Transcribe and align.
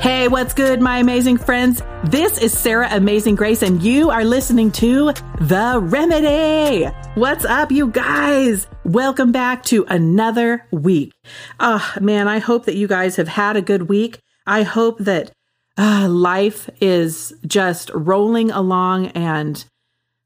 Hey, 0.00 0.28
what's 0.28 0.54
good, 0.54 0.80
my 0.80 0.96
amazing 0.96 1.36
friends? 1.36 1.82
This 2.04 2.38
is 2.38 2.58
Sarah 2.58 2.88
Amazing 2.90 3.34
Grace, 3.34 3.60
and 3.60 3.82
you 3.82 4.08
are 4.08 4.24
listening 4.24 4.72
to 4.72 5.12
The 5.40 5.78
Remedy. 5.78 6.86
What's 7.16 7.44
up, 7.44 7.70
you 7.70 7.88
guys? 7.88 8.66
Welcome 8.82 9.30
back 9.30 9.62
to 9.64 9.84
another 9.88 10.66
week. 10.70 11.12
Oh, 11.60 11.94
man, 12.00 12.28
I 12.28 12.38
hope 12.38 12.64
that 12.64 12.76
you 12.76 12.88
guys 12.88 13.16
have 13.16 13.28
had 13.28 13.56
a 13.56 13.62
good 13.62 13.90
week. 13.90 14.20
I 14.46 14.62
hope 14.62 15.00
that 15.00 15.32
uh, 15.76 16.08
life 16.08 16.70
is 16.80 17.34
just 17.46 17.90
rolling 17.90 18.50
along, 18.50 19.08
and 19.08 19.62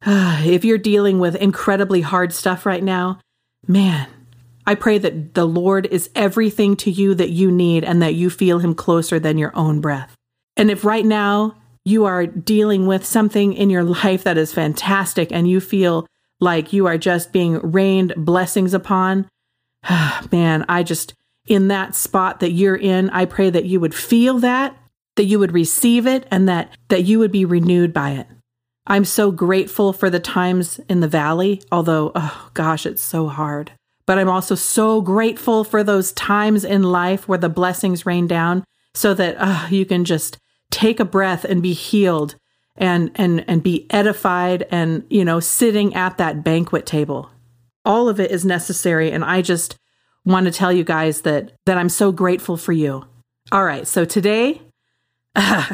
uh, 0.06 0.40
if 0.44 0.64
you're 0.64 0.78
dealing 0.78 1.18
with 1.18 1.34
incredibly 1.34 2.00
hard 2.00 2.32
stuff 2.32 2.64
right 2.64 2.84
now, 2.84 3.18
man, 3.66 4.06
I 4.66 4.74
pray 4.74 4.98
that 4.98 5.34
the 5.34 5.44
Lord 5.44 5.86
is 5.86 6.10
everything 6.14 6.76
to 6.76 6.90
you 6.90 7.14
that 7.14 7.30
you 7.30 7.50
need 7.50 7.84
and 7.84 8.00
that 8.02 8.14
you 8.14 8.30
feel 8.30 8.58
Him 8.58 8.74
closer 8.74 9.18
than 9.18 9.38
your 9.38 9.54
own 9.56 9.80
breath. 9.80 10.14
And 10.56 10.70
if 10.70 10.84
right 10.84 11.04
now 11.04 11.56
you 11.84 12.04
are 12.06 12.26
dealing 12.26 12.86
with 12.86 13.04
something 13.04 13.52
in 13.52 13.68
your 13.70 13.84
life 13.84 14.24
that 14.24 14.38
is 14.38 14.52
fantastic 14.52 15.30
and 15.32 15.48
you 15.48 15.60
feel 15.60 16.06
like 16.40 16.72
you 16.72 16.86
are 16.86 16.98
just 16.98 17.32
being 17.32 17.58
rained 17.58 18.14
blessings 18.16 18.74
upon, 18.74 19.28
man, 20.32 20.64
I 20.68 20.82
just, 20.82 21.14
in 21.46 21.68
that 21.68 21.94
spot 21.94 22.40
that 22.40 22.52
you're 22.52 22.76
in, 22.76 23.10
I 23.10 23.26
pray 23.26 23.50
that 23.50 23.66
you 23.66 23.80
would 23.80 23.94
feel 23.94 24.38
that, 24.40 24.76
that 25.16 25.24
you 25.24 25.38
would 25.38 25.52
receive 25.52 26.06
it, 26.06 26.26
and 26.30 26.48
that, 26.48 26.76
that 26.88 27.04
you 27.04 27.18
would 27.18 27.30
be 27.30 27.44
renewed 27.44 27.92
by 27.92 28.12
it. 28.12 28.26
I'm 28.86 29.04
so 29.04 29.30
grateful 29.30 29.92
for 29.92 30.10
the 30.10 30.20
times 30.20 30.78
in 30.88 31.00
the 31.00 31.08
valley, 31.08 31.62
although, 31.70 32.12
oh 32.14 32.50
gosh, 32.54 32.84
it's 32.84 33.02
so 33.02 33.28
hard. 33.28 33.72
But 34.06 34.18
I'm 34.18 34.28
also 34.28 34.54
so 34.54 35.00
grateful 35.00 35.64
for 35.64 35.82
those 35.82 36.12
times 36.12 36.64
in 36.64 36.82
life 36.82 37.26
where 37.26 37.38
the 37.38 37.48
blessings 37.48 38.04
rain 38.04 38.26
down 38.26 38.64
so 38.94 39.14
that 39.14 39.36
uh, 39.38 39.66
you 39.70 39.86
can 39.86 40.04
just 40.04 40.38
take 40.70 41.00
a 41.00 41.04
breath 41.04 41.44
and 41.44 41.62
be 41.62 41.72
healed 41.72 42.36
and 42.76 43.10
and 43.14 43.44
and 43.48 43.62
be 43.62 43.86
edified 43.90 44.66
and 44.70 45.04
you 45.08 45.24
know 45.24 45.40
sitting 45.40 45.94
at 45.94 46.18
that 46.18 46.42
banquet 46.42 46.86
table. 46.86 47.30
All 47.84 48.08
of 48.08 48.18
it 48.18 48.30
is 48.30 48.44
necessary 48.44 49.10
and 49.12 49.24
i 49.24 49.42
just 49.42 49.76
want 50.24 50.46
to 50.46 50.52
tell 50.52 50.72
you 50.72 50.84
guys 50.84 51.22
that 51.22 51.52
that 51.66 51.78
i'm 51.78 51.88
so 51.88 52.10
grateful 52.10 52.56
for 52.56 52.72
you. 52.72 53.04
All 53.52 53.64
right 53.64 53.86
so 53.86 54.04
today 54.04 54.60
uh, 55.36 55.64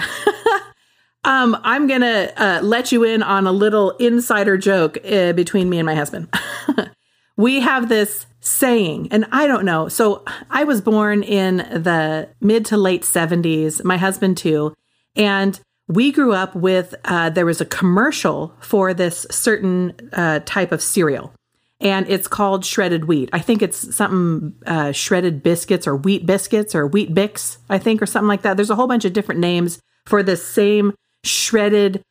um 1.24 1.56
i'm 1.62 1.86
gonna 1.86 2.32
uh, 2.36 2.60
let 2.62 2.92
you 2.92 3.04
in 3.04 3.22
on 3.22 3.46
a 3.46 3.52
little 3.52 3.92
insider 3.92 4.58
joke 4.58 4.98
uh, 5.04 5.32
between 5.32 5.70
me 5.70 5.78
and 5.78 5.86
my 5.86 5.94
husband 5.94 6.28
we 7.40 7.60
have 7.60 7.88
this 7.88 8.26
saying, 8.40 9.08
and 9.10 9.26
I 9.32 9.46
don't 9.46 9.64
know. 9.64 9.88
So 9.88 10.24
I 10.50 10.64
was 10.64 10.80
born 10.80 11.22
in 11.22 11.58
the 11.58 12.28
mid 12.40 12.66
to 12.66 12.76
late 12.76 13.02
70s, 13.02 13.82
my 13.82 13.96
husband 13.96 14.36
too. 14.36 14.74
And 15.16 15.58
we 15.88 16.12
grew 16.12 16.32
up 16.32 16.54
with, 16.54 16.94
uh, 17.04 17.30
there 17.30 17.46
was 17.46 17.60
a 17.60 17.66
commercial 17.66 18.54
for 18.60 18.94
this 18.94 19.26
certain 19.30 20.10
uh, 20.12 20.40
type 20.44 20.70
of 20.70 20.82
cereal. 20.82 21.32
And 21.80 22.06
it's 22.10 22.28
called 22.28 22.64
shredded 22.64 23.06
wheat. 23.06 23.30
I 23.32 23.38
think 23.38 23.62
it's 23.62 23.94
something 23.96 24.54
uh, 24.66 24.92
shredded 24.92 25.42
biscuits 25.42 25.86
or 25.86 25.96
wheat 25.96 26.26
biscuits 26.26 26.74
or 26.74 26.86
Weet-Bix, 26.86 27.56
I 27.70 27.78
think, 27.78 28.02
or 28.02 28.06
something 28.06 28.28
like 28.28 28.42
that. 28.42 28.56
There's 28.56 28.70
a 28.70 28.74
whole 28.74 28.86
bunch 28.86 29.06
of 29.06 29.14
different 29.14 29.40
names 29.40 29.80
for 30.04 30.22
this 30.22 30.46
same 30.46 30.92
shredded, 31.24 32.02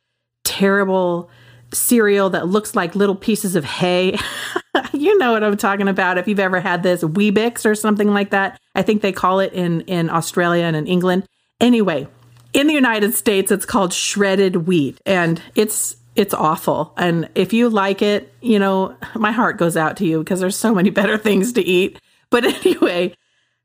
terrible 0.42 1.30
cereal 1.72 2.30
that 2.30 2.48
looks 2.48 2.74
like 2.74 2.96
little 2.96 3.14
pieces 3.14 3.54
of 3.54 3.64
hay. 3.64 4.18
you 4.92 5.16
know 5.18 5.32
what 5.32 5.44
I'm 5.44 5.56
talking 5.56 5.88
about 5.88 6.18
if 6.18 6.28
you've 6.28 6.40
ever 6.40 6.60
had 6.60 6.82
this 6.82 7.02
Weet-Bix 7.02 7.64
or 7.64 7.74
something 7.74 8.12
like 8.12 8.30
that. 8.30 8.60
I 8.74 8.82
think 8.82 9.02
they 9.02 9.12
call 9.12 9.40
it 9.40 9.52
in 9.52 9.82
in 9.82 10.10
Australia 10.10 10.64
and 10.64 10.76
in 10.76 10.86
England. 10.86 11.24
Anyway, 11.60 12.08
in 12.52 12.66
the 12.66 12.74
United 12.74 13.14
States 13.14 13.50
it's 13.50 13.66
called 13.66 13.92
shredded 13.92 14.66
wheat 14.66 15.00
and 15.06 15.42
it's 15.54 15.96
it's 16.16 16.34
awful. 16.34 16.92
And 16.96 17.28
if 17.34 17.52
you 17.52 17.68
like 17.68 18.02
it, 18.02 18.32
you 18.40 18.58
know, 18.58 18.96
my 19.14 19.32
heart 19.32 19.56
goes 19.56 19.76
out 19.76 19.96
to 19.98 20.06
you 20.06 20.18
because 20.18 20.40
there's 20.40 20.56
so 20.56 20.74
many 20.74 20.90
better 21.00 21.16
things 21.16 21.52
to 21.54 21.62
eat. 21.62 21.98
But 22.30 22.44
anyway, 22.66 23.14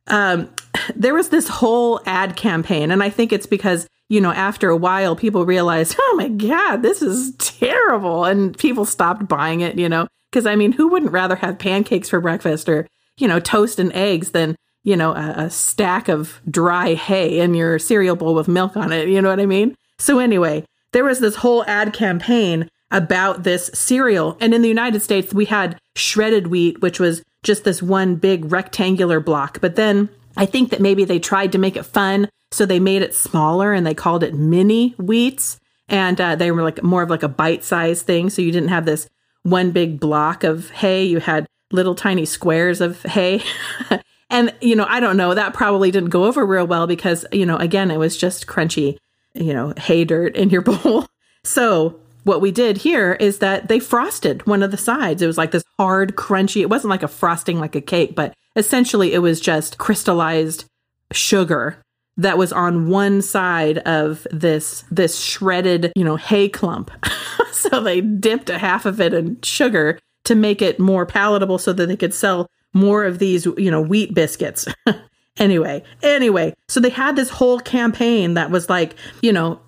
um, 0.07 0.49
there 0.95 1.13
was 1.13 1.29
this 1.29 1.47
whole 1.47 2.01
ad 2.05 2.35
campaign, 2.35 2.91
and 2.91 3.01
I 3.01 3.09
think 3.09 3.33
it's 3.33 3.47
because 3.47 3.87
you 4.09 4.21
know, 4.21 4.31
after 4.31 4.69
a 4.69 4.77
while, 4.77 5.16
people 5.16 5.45
realized, 5.45 5.95
oh 5.99 6.16
my 6.17 6.29
God, 6.29 6.77
this 6.77 7.01
is 7.01 7.35
terrible. 7.38 8.25
And 8.25 8.57
people 8.57 8.85
stopped 8.85 9.27
buying 9.27 9.61
it, 9.61 9.77
you 9.77 9.89
know, 9.89 10.07
because 10.31 10.45
I 10.45 10.55
mean, 10.55 10.73
who 10.73 10.88
wouldn't 10.88 11.11
rather 11.11 11.35
have 11.35 11.59
pancakes 11.59 12.09
for 12.09 12.21
breakfast 12.21 12.69
or, 12.69 12.88
you 13.17 13.27
know, 13.27 13.39
toast 13.39 13.79
and 13.79 13.93
eggs 13.93 14.31
than, 14.31 14.55
you 14.83 14.95
know, 14.95 15.13
a, 15.13 15.45
a 15.45 15.49
stack 15.49 16.07
of 16.07 16.41
dry 16.49 16.93
hay 16.93 17.39
in 17.39 17.53
your 17.53 17.79
cereal 17.79 18.16
bowl 18.16 18.35
with 18.35 18.47
milk 18.47 18.77
on 18.77 18.91
it? 18.91 19.09
You 19.09 19.21
know 19.21 19.29
what 19.29 19.39
I 19.39 19.45
mean? 19.45 19.75
So, 19.97 20.19
anyway, 20.19 20.66
there 20.91 21.05
was 21.05 21.19
this 21.19 21.37
whole 21.37 21.63
ad 21.66 21.93
campaign 21.93 22.69
about 22.91 23.43
this 23.43 23.69
cereal. 23.73 24.37
And 24.39 24.53
in 24.53 24.61
the 24.61 24.67
United 24.67 25.01
States, 25.01 25.33
we 25.33 25.45
had 25.45 25.79
shredded 25.95 26.47
wheat, 26.47 26.81
which 26.81 26.99
was 26.99 27.23
just 27.43 27.63
this 27.63 27.81
one 27.81 28.16
big 28.16 28.51
rectangular 28.51 29.19
block. 29.19 29.59
But 29.61 29.75
then 29.75 30.09
I 30.38 30.46
think 30.46 30.69
that 30.69 30.81
maybe 30.81 31.06
they 31.06 31.19
tried 31.19 31.51
to 31.53 31.57
make 31.57 31.75
it 31.75 31.85
fun 31.85 32.29
so 32.51 32.66
they 32.66 32.79
made 32.79 33.01
it 33.01 33.13
smaller 33.13 33.73
and 33.73 33.85
they 33.85 33.94
called 33.94 34.23
it 34.23 34.34
mini 34.34 34.91
wheats. 34.97 35.59
And 35.88 36.19
uh, 36.19 36.35
they 36.35 36.51
were 36.51 36.63
like 36.63 36.81
more 36.84 37.03
of 37.03 37.09
like 37.09 37.23
a 37.23 37.28
bite 37.28 37.63
sized 37.63 38.06
thing. 38.06 38.29
So 38.29 38.41
you 38.41 38.51
didn't 38.51 38.69
have 38.69 38.85
this 38.85 39.07
one 39.44 39.72
big 39.72 40.00
block 40.00 40.44
of 40.44 40.69
hay. 40.72 41.03
You 41.03 41.19
had 41.19 41.46
little 41.72 41.96
tiny 41.96 42.25
squares 42.25 42.81
of 42.81 43.01
hay. 43.03 43.44
and, 44.29 44.53
you 44.62 44.75
know, 44.75 44.85
I 44.88 45.00
don't 45.00 45.18
know, 45.18 45.34
that 45.34 45.53
probably 45.53 45.91
didn't 45.91 46.09
go 46.09 46.25
over 46.25 46.46
real 46.46 46.66
well 46.66 46.88
because, 46.88 47.25
you 47.31 47.46
know, 47.46 47.57
again, 47.57 47.91
it 47.91 48.00
was 48.00 48.17
just 48.17 48.47
crunchy, 48.47 48.97
you 49.34 49.53
know, 49.53 49.73
hay 49.78 50.06
dirt 50.06 50.35
in 50.35 50.50
your 50.50 50.62
bowl. 50.63 51.06
So 51.44 52.00
what 52.23 52.41
we 52.41 52.52
did 52.52 52.78
here 52.78 53.13
is 53.13 53.40
that 53.40 53.67
they 53.67 53.79
frosted 53.79 54.46
one 54.47 54.63
of 54.63 54.72
the 54.72 54.78
sides. 54.78 55.22
It 55.22 55.28
was 55.28 55.38
like 55.38 55.52
this 55.52 55.63
hard, 55.78 56.16
crunchy, 56.16 56.62
it 56.62 56.69
wasn't 56.69 56.90
like 56.90 57.03
a 57.03 57.07
frosting 57.07 57.59
like 57.59 57.75
a 57.75 57.81
cake, 57.81 58.16
but 58.16 58.34
essentially 58.55 59.13
it 59.13 59.19
was 59.19 59.39
just 59.39 59.77
crystallized 59.77 60.66
sugar 61.11 61.77
that 62.17 62.38
was 62.38 62.53
on 62.53 62.89
one 62.89 63.21
side 63.21 63.79
of 63.79 64.25
this 64.31 64.85
this 64.89 65.19
shredded, 65.19 65.91
you 65.95 66.03
know, 66.03 66.16
hay 66.16 66.47
clump. 66.47 66.91
so 67.51 67.81
they 67.81 68.01
dipped 68.01 68.49
a 68.49 68.57
half 68.57 68.85
of 68.85 69.01
it 69.01 69.13
in 69.13 69.38
sugar 69.41 69.99
to 70.23 70.35
make 70.35 70.61
it 70.61 70.79
more 70.79 71.05
palatable 71.05 71.57
so 71.57 71.73
that 71.73 71.88
they 71.88 71.97
could 71.97 72.13
sell 72.13 72.47
more 72.73 73.05
of 73.05 73.19
these, 73.19 73.45
you 73.57 73.69
know, 73.69 73.81
wheat 73.81 74.13
biscuits. 74.13 74.67
anyway, 75.37 75.83
anyway, 76.01 76.53
so 76.67 76.79
they 76.79 76.89
had 76.89 77.16
this 77.16 77.29
whole 77.29 77.59
campaign 77.59 78.33
that 78.35 78.49
was 78.49 78.69
like, 78.69 78.95
you 79.22 79.33
know, 79.33 79.59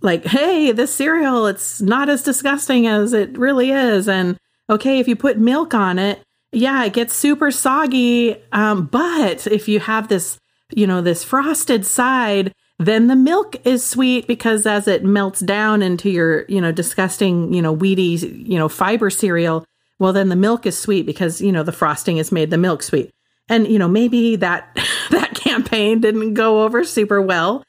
like, 0.00 0.24
hey, 0.24 0.72
this 0.72 0.94
cereal, 0.94 1.46
it's 1.46 1.80
not 1.80 2.08
as 2.08 2.22
disgusting 2.22 2.86
as 2.86 3.12
it 3.12 3.36
really 3.38 3.70
is. 3.70 4.08
And 4.08 4.36
okay, 4.68 4.98
if 4.98 5.06
you 5.06 5.14
put 5.14 5.38
milk 5.38 5.74
on 5.74 5.98
it, 5.98 6.22
yeah, 6.52 6.84
it 6.84 6.92
gets 6.92 7.14
super 7.14 7.50
soggy. 7.50 8.36
Um, 8.52 8.86
but 8.86 9.46
if 9.46 9.68
you 9.68 9.80
have 9.80 10.08
this 10.08 10.38
you 10.74 10.86
know, 10.86 11.00
this 11.00 11.24
frosted 11.24 11.86
side, 11.86 12.52
then 12.78 13.06
the 13.06 13.16
milk 13.16 13.56
is 13.64 13.84
sweet 13.84 14.26
because 14.26 14.66
as 14.66 14.88
it 14.88 15.04
melts 15.04 15.40
down 15.40 15.82
into 15.82 16.10
your, 16.10 16.44
you 16.48 16.60
know, 16.60 16.72
disgusting, 16.72 17.52
you 17.52 17.62
know, 17.62 17.72
weedy, 17.72 18.16
you 18.46 18.58
know, 18.58 18.68
fiber 18.68 19.10
cereal, 19.10 19.64
well, 19.98 20.12
then 20.12 20.28
the 20.28 20.36
milk 20.36 20.66
is 20.66 20.78
sweet 20.78 21.06
because, 21.06 21.40
you 21.40 21.52
know, 21.52 21.62
the 21.62 21.72
frosting 21.72 22.16
has 22.16 22.32
made 22.32 22.50
the 22.50 22.58
milk 22.58 22.82
sweet. 22.82 23.10
And, 23.48 23.66
you 23.68 23.78
know, 23.78 23.88
maybe 23.88 24.36
that, 24.36 24.76
that 25.10 25.34
campaign 25.34 26.00
didn't 26.00 26.34
go 26.34 26.64
over 26.64 26.84
super 26.84 27.20
well. 27.20 27.64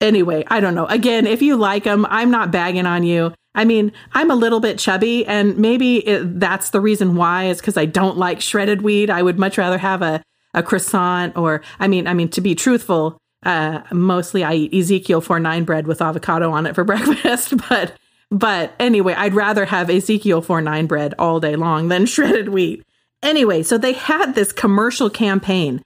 Anyway, 0.00 0.44
I 0.48 0.60
don't 0.60 0.74
know. 0.74 0.86
Again, 0.86 1.26
if 1.26 1.42
you 1.42 1.56
like 1.56 1.84
them, 1.84 2.06
I'm 2.08 2.30
not 2.30 2.50
bagging 2.50 2.86
on 2.86 3.04
you. 3.04 3.34
I 3.54 3.64
mean, 3.64 3.92
I'm 4.12 4.30
a 4.30 4.34
little 4.34 4.60
bit 4.60 4.78
chubby, 4.78 5.24
and 5.26 5.56
maybe 5.56 5.98
it, 5.98 6.40
that's 6.40 6.70
the 6.70 6.80
reason 6.80 7.14
why 7.14 7.44
is 7.44 7.58
because 7.60 7.76
I 7.76 7.84
don't 7.84 8.18
like 8.18 8.40
shredded 8.40 8.82
wheat. 8.82 9.10
I 9.10 9.22
would 9.22 9.38
much 9.38 9.58
rather 9.58 9.78
have 9.78 10.02
a 10.02 10.22
a 10.54 10.62
croissant 10.62 11.36
or 11.36 11.62
I 11.80 11.88
mean 11.88 12.06
I 12.06 12.14
mean 12.14 12.28
to 12.30 12.40
be 12.40 12.54
truthful, 12.54 13.18
uh, 13.44 13.82
mostly 13.92 14.44
I 14.44 14.54
eat 14.54 14.74
Ezekiel 14.74 15.20
four 15.20 15.38
nine 15.38 15.64
bread 15.64 15.86
with 15.86 16.00
avocado 16.00 16.50
on 16.50 16.66
it 16.66 16.74
for 16.74 16.84
breakfast, 16.84 17.54
but 17.68 17.92
but 18.30 18.74
anyway, 18.80 19.14
I'd 19.14 19.34
rather 19.34 19.64
have 19.66 19.90
Ezekiel 19.90 20.42
four 20.42 20.60
nine 20.60 20.86
bread 20.86 21.14
all 21.18 21.40
day 21.40 21.56
long 21.56 21.88
than 21.88 22.06
shredded 22.06 22.48
wheat. 22.48 22.84
Anyway, 23.22 23.62
so 23.62 23.78
they 23.78 23.92
had 23.92 24.34
this 24.34 24.52
commercial 24.52 25.10
campaign 25.10 25.82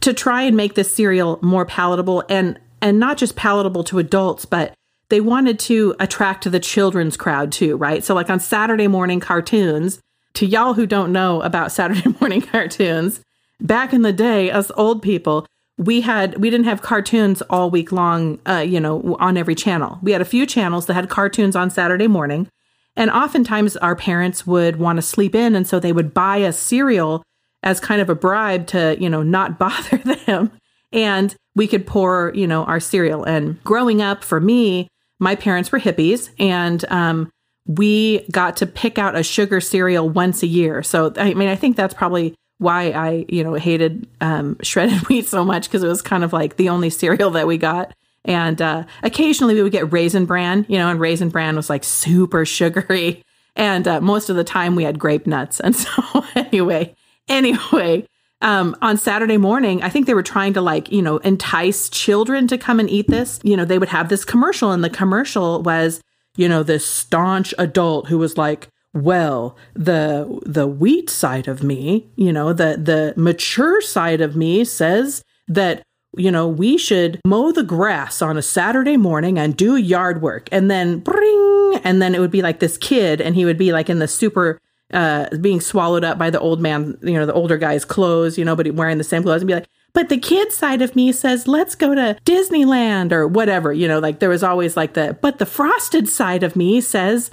to 0.00 0.12
try 0.12 0.42
and 0.42 0.56
make 0.56 0.74
this 0.74 0.92
cereal 0.92 1.38
more 1.42 1.64
palatable 1.64 2.24
and 2.28 2.58
and 2.82 2.98
not 2.98 3.16
just 3.16 3.36
palatable 3.36 3.84
to 3.84 3.98
adults, 3.98 4.44
but 4.44 4.74
they 5.08 5.20
wanted 5.20 5.58
to 5.60 5.94
attract 6.00 6.50
the 6.50 6.60
children's 6.60 7.16
crowd 7.16 7.52
too, 7.52 7.76
right? 7.76 8.02
So 8.04 8.14
like 8.14 8.30
on 8.30 8.40
Saturday 8.40 8.88
morning 8.88 9.20
cartoons, 9.20 10.00
to 10.34 10.46
y'all 10.46 10.74
who 10.74 10.86
don't 10.86 11.12
know 11.12 11.42
about 11.42 11.72
Saturday 11.72 12.14
morning 12.20 12.42
cartoons, 12.42 13.20
back 13.60 13.92
in 13.92 14.02
the 14.02 14.12
day, 14.12 14.50
us 14.50 14.70
old 14.76 15.02
people, 15.02 15.46
we 15.78 16.00
had 16.00 16.38
we 16.38 16.48
didn't 16.48 16.66
have 16.66 16.80
cartoons 16.80 17.42
all 17.42 17.70
week 17.70 17.92
long, 17.92 18.38
uh, 18.48 18.64
you 18.66 18.80
know, 18.80 19.16
on 19.20 19.36
every 19.36 19.54
channel. 19.54 19.98
We 20.02 20.12
had 20.12 20.22
a 20.22 20.26
few 20.26 20.46
channels 20.46 20.86
that 20.86 20.94
had 20.94 21.10
cartoons 21.10 21.54
on 21.54 21.68
Saturday 21.68 22.06
morning, 22.06 22.48
and 22.96 23.10
oftentimes 23.10 23.76
our 23.76 23.94
parents 23.94 24.46
would 24.46 24.76
want 24.76 24.96
to 24.96 25.02
sleep 25.02 25.34
in, 25.34 25.54
and 25.54 25.66
so 25.66 25.78
they 25.78 25.92
would 25.92 26.14
buy 26.14 26.38
a 26.38 26.52
cereal 26.52 27.22
as 27.62 27.80
kind 27.80 28.00
of 28.00 28.08
a 28.08 28.14
bribe 28.14 28.66
to, 28.68 28.96
you 28.98 29.10
know, 29.10 29.22
not 29.22 29.58
bother 29.58 29.98
them. 29.98 30.50
And 30.92 31.34
we 31.54 31.66
could 31.66 31.86
pour, 31.86 32.32
you 32.34 32.46
know, 32.46 32.64
our 32.64 32.80
cereal. 32.80 33.24
And 33.24 33.62
growing 33.64 34.00
up 34.00 34.24
for 34.24 34.40
me, 34.40 34.88
my 35.18 35.34
parents 35.34 35.72
were 35.72 35.80
hippies 35.80 36.30
and 36.38 36.84
um, 36.90 37.30
we 37.66 38.26
got 38.30 38.56
to 38.58 38.66
pick 38.66 38.98
out 38.98 39.16
a 39.16 39.22
sugar 39.22 39.60
cereal 39.60 40.08
once 40.08 40.42
a 40.42 40.46
year. 40.46 40.82
So, 40.82 41.12
I 41.16 41.34
mean, 41.34 41.48
I 41.48 41.56
think 41.56 41.76
that's 41.76 41.94
probably 41.94 42.34
why 42.58 42.90
I, 42.90 43.26
you 43.28 43.44
know, 43.44 43.54
hated 43.54 44.06
um, 44.20 44.56
shredded 44.62 44.98
wheat 45.08 45.26
so 45.26 45.44
much 45.44 45.68
because 45.68 45.82
it 45.82 45.88
was 45.88 46.02
kind 46.02 46.24
of 46.24 46.32
like 46.32 46.56
the 46.56 46.68
only 46.68 46.90
cereal 46.90 47.30
that 47.32 47.46
we 47.46 47.58
got. 47.58 47.92
And 48.24 48.60
uh, 48.60 48.84
occasionally 49.02 49.54
we 49.54 49.62
would 49.62 49.72
get 49.72 49.92
raisin 49.92 50.26
bran, 50.26 50.66
you 50.68 50.78
know, 50.78 50.88
and 50.88 50.98
raisin 50.98 51.28
bran 51.28 51.56
was 51.56 51.70
like 51.70 51.84
super 51.84 52.44
sugary. 52.44 53.22
And 53.54 53.86
uh, 53.86 54.00
most 54.00 54.28
of 54.28 54.36
the 54.36 54.44
time 54.44 54.74
we 54.74 54.84
had 54.84 54.98
grape 54.98 55.26
nuts. 55.26 55.60
And 55.60 55.74
so, 55.76 56.24
anyway, 56.34 56.94
anyway, 57.28 58.06
um, 58.42 58.76
on 58.82 58.96
Saturday 58.96 59.38
morning, 59.38 59.82
I 59.82 59.88
think 59.88 60.06
they 60.06 60.14
were 60.14 60.22
trying 60.22 60.52
to 60.54 60.60
like, 60.60 60.92
you 60.92 61.02
know, 61.02 61.18
entice 61.18 61.88
children 61.88 62.46
to 62.48 62.58
come 62.58 62.80
and 62.80 62.90
eat 62.90 63.08
this. 63.08 63.40
You 63.42 63.56
know, 63.56 63.64
they 63.64 63.78
would 63.78 63.88
have 63.88 64.08
this 64.08 64.24
commercial, 64.24 64.72
and 64.72 64.84
the 64.84 64.90
commercial 64.90 65.62
was, 65.62 66.00
you 66.36 66.48
know, 66.48 66.62
this 66.62 66.86
staunch 66.86 67.54
adult 67.58 68.08
who 68.08 68.18
was 68.18 68.36
like, 68.36 68.68
well, 68.92 69.56
the 69.74 70.40
the 70.44 70.66
wheat 70.66 71.08
side 71.10 71.48
of 71.48 71.62
me, 71.62 72.08
you 72.16 72.32
know, 72.32 72.52
the 72.52 72.76
the 72.76 73.14
mature 73.16 73.80
side 73.80 74.20
of 74.20 74.36
me 74.36 74.64
says 74.64 75.22
that 75.48 75.82
you 76.16 76.30
know, 76.30 76.48
we 76.48 76.78
should 76.78 77.20
mow 77.26 77.52
the 77.52 77.62
grass 77.62 78.22
on 78.22 78.38
a 78.38 78.42
Saturday 78.42 78.96
morning 78.96 79.38
and 79.38 79.56
do 79.56 79.76
yard 79.76 80.22
work. 80.22 80.48
And 80.50 80.70
then 80.70 80.98
bring, 81.00 81.80
and 81.84 82.00
then 82.00 82.14
it 82.14 82.20
would 82.20 82.30
be 82.30 82.42
like 82.42 82.58
this 82.58 82.78
kid, 82.78 83.20
and 83.20 83.34
he 83.34 83.44
would 83.44 83.58
be 83.58 83.72
like 83.72 83.90
in 83.90 83.98
the 83.98 84.08
super 84.08 84.58
uh, 84.92 85.28
being 85.40 85.60
swallowed 85.60 86.04
up 86.04 86.18
by 86.18 86.30
the 86.30 86.40
old 86.40 86.60
man, 86.60 86.96
you 87.02 87.14
know, 87.14 87.26
the 87.26 87.32
older 87.32 87.56
guy's 87.56 87.84
clothes, 87.84 88.38
you 88.38 88.44
know, 88.44 88.54
but 88.54 88.70
wearing 88.72 88.98
the 88.98 89.04
same 89.04 89.22
clothes 89.22 89.42
and 89.42 89.48
be 89.48 89.54
like, 89.54 89.68
but 89.92 90.08
the 90.10 90.18
kid 90.18 90.52
side 90.52 90.82
of 90.82 90.94
me 90.94 91.10
says, 91.10 91.48
let's 91.48 91.74
go 91.74 91.94
to 91.94 92.18
Disneyland 92.24 93.12
or 93.12 93.26
whatever, 93.26 93.72
you 93.72 93.88
know, 93.88 93.98
like 93.98 94.18
there 94.18 94.28
was 94.28 94.42
always 94.42 94.76
like 94.76 94.94
the, 94.94 95.16
but 95.20 95.38
the 95.38 95.46
frosted 95.46 96.08
side 96.08 96.42
of 96.42 96.54
me 96.54 96.80
says 96.80 97.30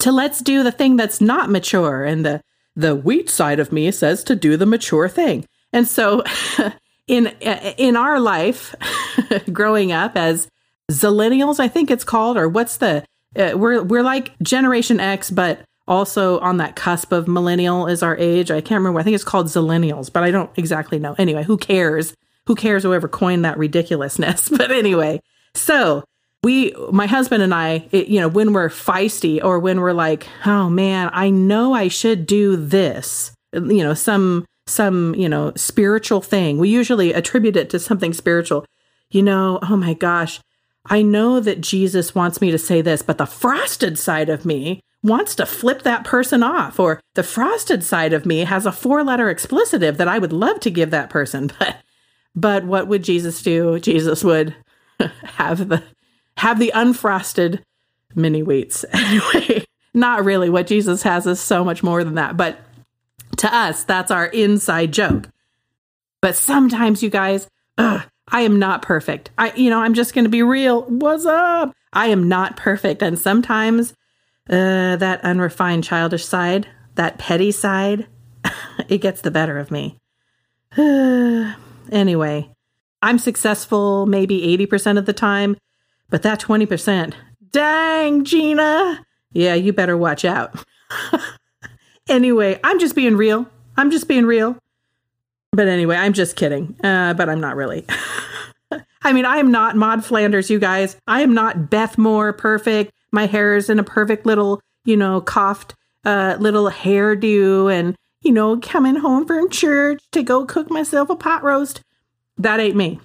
to 0.00 0.12
let's 0.12 0.40
do 0.40 0.62
the 0.62 0.72
thing 0.72 0.96
that's 0.96 1.20
not 1.20 1.50
mature. 1.50 2.04
And 2.04 2.24
the, 2.24 2.42
the 2.76 2.94
wheat 2.94 3.30
side 3.30 3.58
of 3.60 3.72
me 3.72 3.90
says 3.90 4.22
to 4.24 4.36
do 4.36 4.56
the 4.56 4.66
mature 4.66 5.08
thing. 5.08 5.46
And 5.72 5.88
so 5.88 6.22
in, 7.06 7.28
in 7.78 7.96
our 7.96 8.20
life 8.20 8.74
growing 9.52 9.90
up 9.90 10.16
as 10.16 10.48
zillennials, 10.90 11.58
I 11.58 11.68
think 11.68 11.90
it's 11.90 12.04
called, 12.04 12.36
or 12.36 12.48
what's 12.48 12.76
the, 12.76 13.04
uh, 13.36 13.52
we're, 13.56 13.82
we're 13.82 14.02
like 14.02 14.38
generation 14.40 15.00
X, 15.00 15.30
but 15.30 15.62
also 15.88 16.38
on 16.40 16.58
that 16.58 16.76
cusp 16.76 17.12
of 17.12 17.28
millennial 17.28 17.86
is 17.86 18.02
our 18.02 18.16
age. 18.16 18.50
I 18.50 18.60
can't 18.60 18.80
remember. 18.80 19.00
I 19.00 19.02
think 19.02 19.14
it's 19.14 19.24
called 19.24 19.46
zillennials, 19.46 20.12
but 20.12 20.22
I 20.22 20.30
don't 20.30 20.50
exactly 20.56 20.98
know. 20.98 21.14
Anyway, 21.18 21.42
who 21.42 21.56
cares? 21.56 22.14
Who 22.46 22.54
cares 22.54 22.82
whoever 22.82 23.08
coined 23.08 23.44
that 23.44 23.58
ridiculousness? 23.58 24.48
But 24.56 24.70
anyway, 24.70 25.20
so 25.54 26.04
we, 26.42 26.74
my 26.90 27.06
husband 27.06 27.42
and 27.42 27.54
I, 27.54 27.88
it, 27.92 28.08
you 28.08 28.20
know, 28.20 28.28
when 28.28 28.52
we're 28.52 28.68
feisty 28.68 29.42
or 29.42 29.58
when 29.58 29.80
we're 29.80 29.92
like, 29.92 30.26
oh 30.44 30.68
man, 30.68 31.10
I 31.12 31.30
know 31.30 31.72
I 31.72 31.88
should 31.88 32.26
do 32.26 32.56
this, 32.56 33.32
you 33.52 33.82
know, 33.82 33.94
some, 33.94 34.44
some, 34.66 35.14
you 35.14 35.28
know, 35.28 35.52
spiritual 35.56 36.20
thing. 36.20 36.58
We 36.58 36.68
usually 36.68 37.12
attribute 37.12 37.56
it 37.56 37.70
to 37.70 37.78
something 37.78 38.12
spiritual. 38.12 38.64
You 39.10 39.22
know, 39.22 39.60
oh 39.62 39.76
my 39.76 39.94
gosh, 39.94 40.40
I 40.86 41.02
know 41.02 41.38
that 41.38 41.60
Jesus 41.60 42.14
wants 42.14 42.40
me 42.40 42.50
to 42.50 42.58
say 42.58 42.80
this, 42.80 43.02
but 43.02 43.18
the 43.18 43.26
frosted 43.26 43.98
side 43.98 44.28
of 44.28 44.44
me 44.44 44.80
wants 45.02 45.34
to 45.36 45.46
flip 45.46 45.82
that 45.82 46.04
person 46.04 46.42
off, 46.42 46.78
or 46.78 47.00
the 47.14 47.22
frosted 47.22 47.82
side 47.82 48.12
of 48.12 48.26
me 48.26 48.40
has 48.40 48.66
a 48.66 48.72
four 48.72 49.02
letter 49.02 49.28
explicitive 49.28 49.96
that 49.96 50.08
I 50.08 50.18
would 50.18 50.32
love 50.32 50.60
to 50.60 50.70
give 50.70 50.90
that 50.90 51.10
person. 51.10 51.50
But 51.60 51.76
but 52.34 52.64
what 52.64 52.88
would 52.88 53.04
Jesus 53.04 53.42
do? 53.42 53.78
Jesus 53.78 54.24
would 54.24 54.54
have 55.24 55.68
the 55.68 55.82
have 56.38 56.58
the 56.58 56.72
unfrosted 56.74 57.62
mini 58.14 58.42
wheats. 58.42 58.84
Anyway, 58.94 59.64
not 59.92 60.24
really. 60.24 60.48
What 60.48 60.66
Jesus 60.66 61.02
has 61.02 61.26
is 61.26 61.40
so 61.40 61.64
much 61.64 61.82
more 61.82 62.02
than 62.02 62.14
that. 62.14 62.36
But 62.36 62.58
to 63.38 63.54
us, 63.54 63.84
that's 63.84 64.10
our 64.10 64.26
inside 64.26 64.92
joke. 64.92 65.28
But 66.22 66.36
sometimes, 66.36 67.02
you 67.02 67.10
guys, 67.10 67.46
ugh, 67.76 68.02
I 68.28 68.42
am 68.42 68.58
not 68.58 68.80
perfect. 68.80 69.30
I, 69.36 69.52
you 69.54 69.68
know, 69.68 69.80
I'm 69.80 69.94
just 69.94 70.14
going 70.14 70.24
to 70.24 70.30
be 70.30 70.42
real. 70.42 70.82
What's 70.84 71.26
up? 71.26 71.74
I 71.92 72.06
am 72.06 72.28
not 72.28 72.56
perfect. 72.56 73.02
And 73.02 73.18
sometimes 73.18 73.92
uh, 74.50 74.96
that 74.96 75.24
unrefined 75.24 75.84
childish 75.84 76.24
side, 76.24 76.68
that 76.94 77.18
petty 77.18 77.52
side, 77.52 78.06
it 78.88 78.98
gets 78.98 79.20
the 79.20 79.30
better 79.30 79.58
of 79.58 79.70
me. 79.70 79.98
anyway, 81.90 82.50
I'm 83.02 83.18
successful 83.18 84.06
maybe 84.06 84.40
80% 84.58 84.98
of 84.98 85.06
the 85.06 85.12
time, 85.12 85.56
but 86.10 86.22
that 86.22 86.40
20%, 86.40 87.14
dang, 87.50 88.24
Gina. 88.24 89.04
Yeah, 89.32 89.54
you 89.54 89.72
better 89.72 89.96
watch 89.96 90.24
out. 90.24 90.64
anyway, 92.08 92.60
I'm 92.62 92.78
just 92.78 92.94
being 92.94 93.16
real. 93.16 93.46
I'm 93.76 93.90
just 93.90 94.08
being 94.08 94.26
real. 94.26 94.56
But 95.52 95.68
anyway, 95.68 95.96
I'm 95.96 96.12
just 96.12 96.36
kidding. 96.36 96.76
Uh, 96.82 97.14
but 97.14 97.28
I'm 97.28 97.40
not 97.40 97.56
really. 97.56 97.86
I 99.04 99.12
mean, 99.12 99.24
I 99.24 99.38
am 99.38 99.50
not 99.50 99.76
Maud 99.76 100.04
Flanders, 100.04 100.48
you 100.48 100.58
guys. 100.58 100.96
I 101.06 101.22
am 101.22 101.34
not 101.34 101.70
Beth 101.70 101.98
Moore 101.98 102.32
perfect. 102.32 102.92
My 103.12 103.26
hair 103.26 103.56
is 103.56 103.70
in 103.70 103.78
a 103.78 103.84
perfect 103.84 104.26
little, 104.26 104.60
you 104.84 104.96
know, 104.96 105.20
coughed 105.20 105.74
uh, 106.04 106.36
little 106.40 106.70
hairdo 106.70 107.72
and, 107.72 107.94
you 108.22 108.32
know, 108.32 108.58
coming 108.58 108.96
home 108.96 109.26
from 109.26 109.50
church 109.50 110.02
to 110.12 110.22
go 110.22 110.44
cook 110.44 110.70
myself 110.70 111.10
a 111.10 111.16
pot 111.16 111.42
roast. 111.42 111.82
That 112.38 112.58
ain't 112.58 112.76
me. 112.76 112.98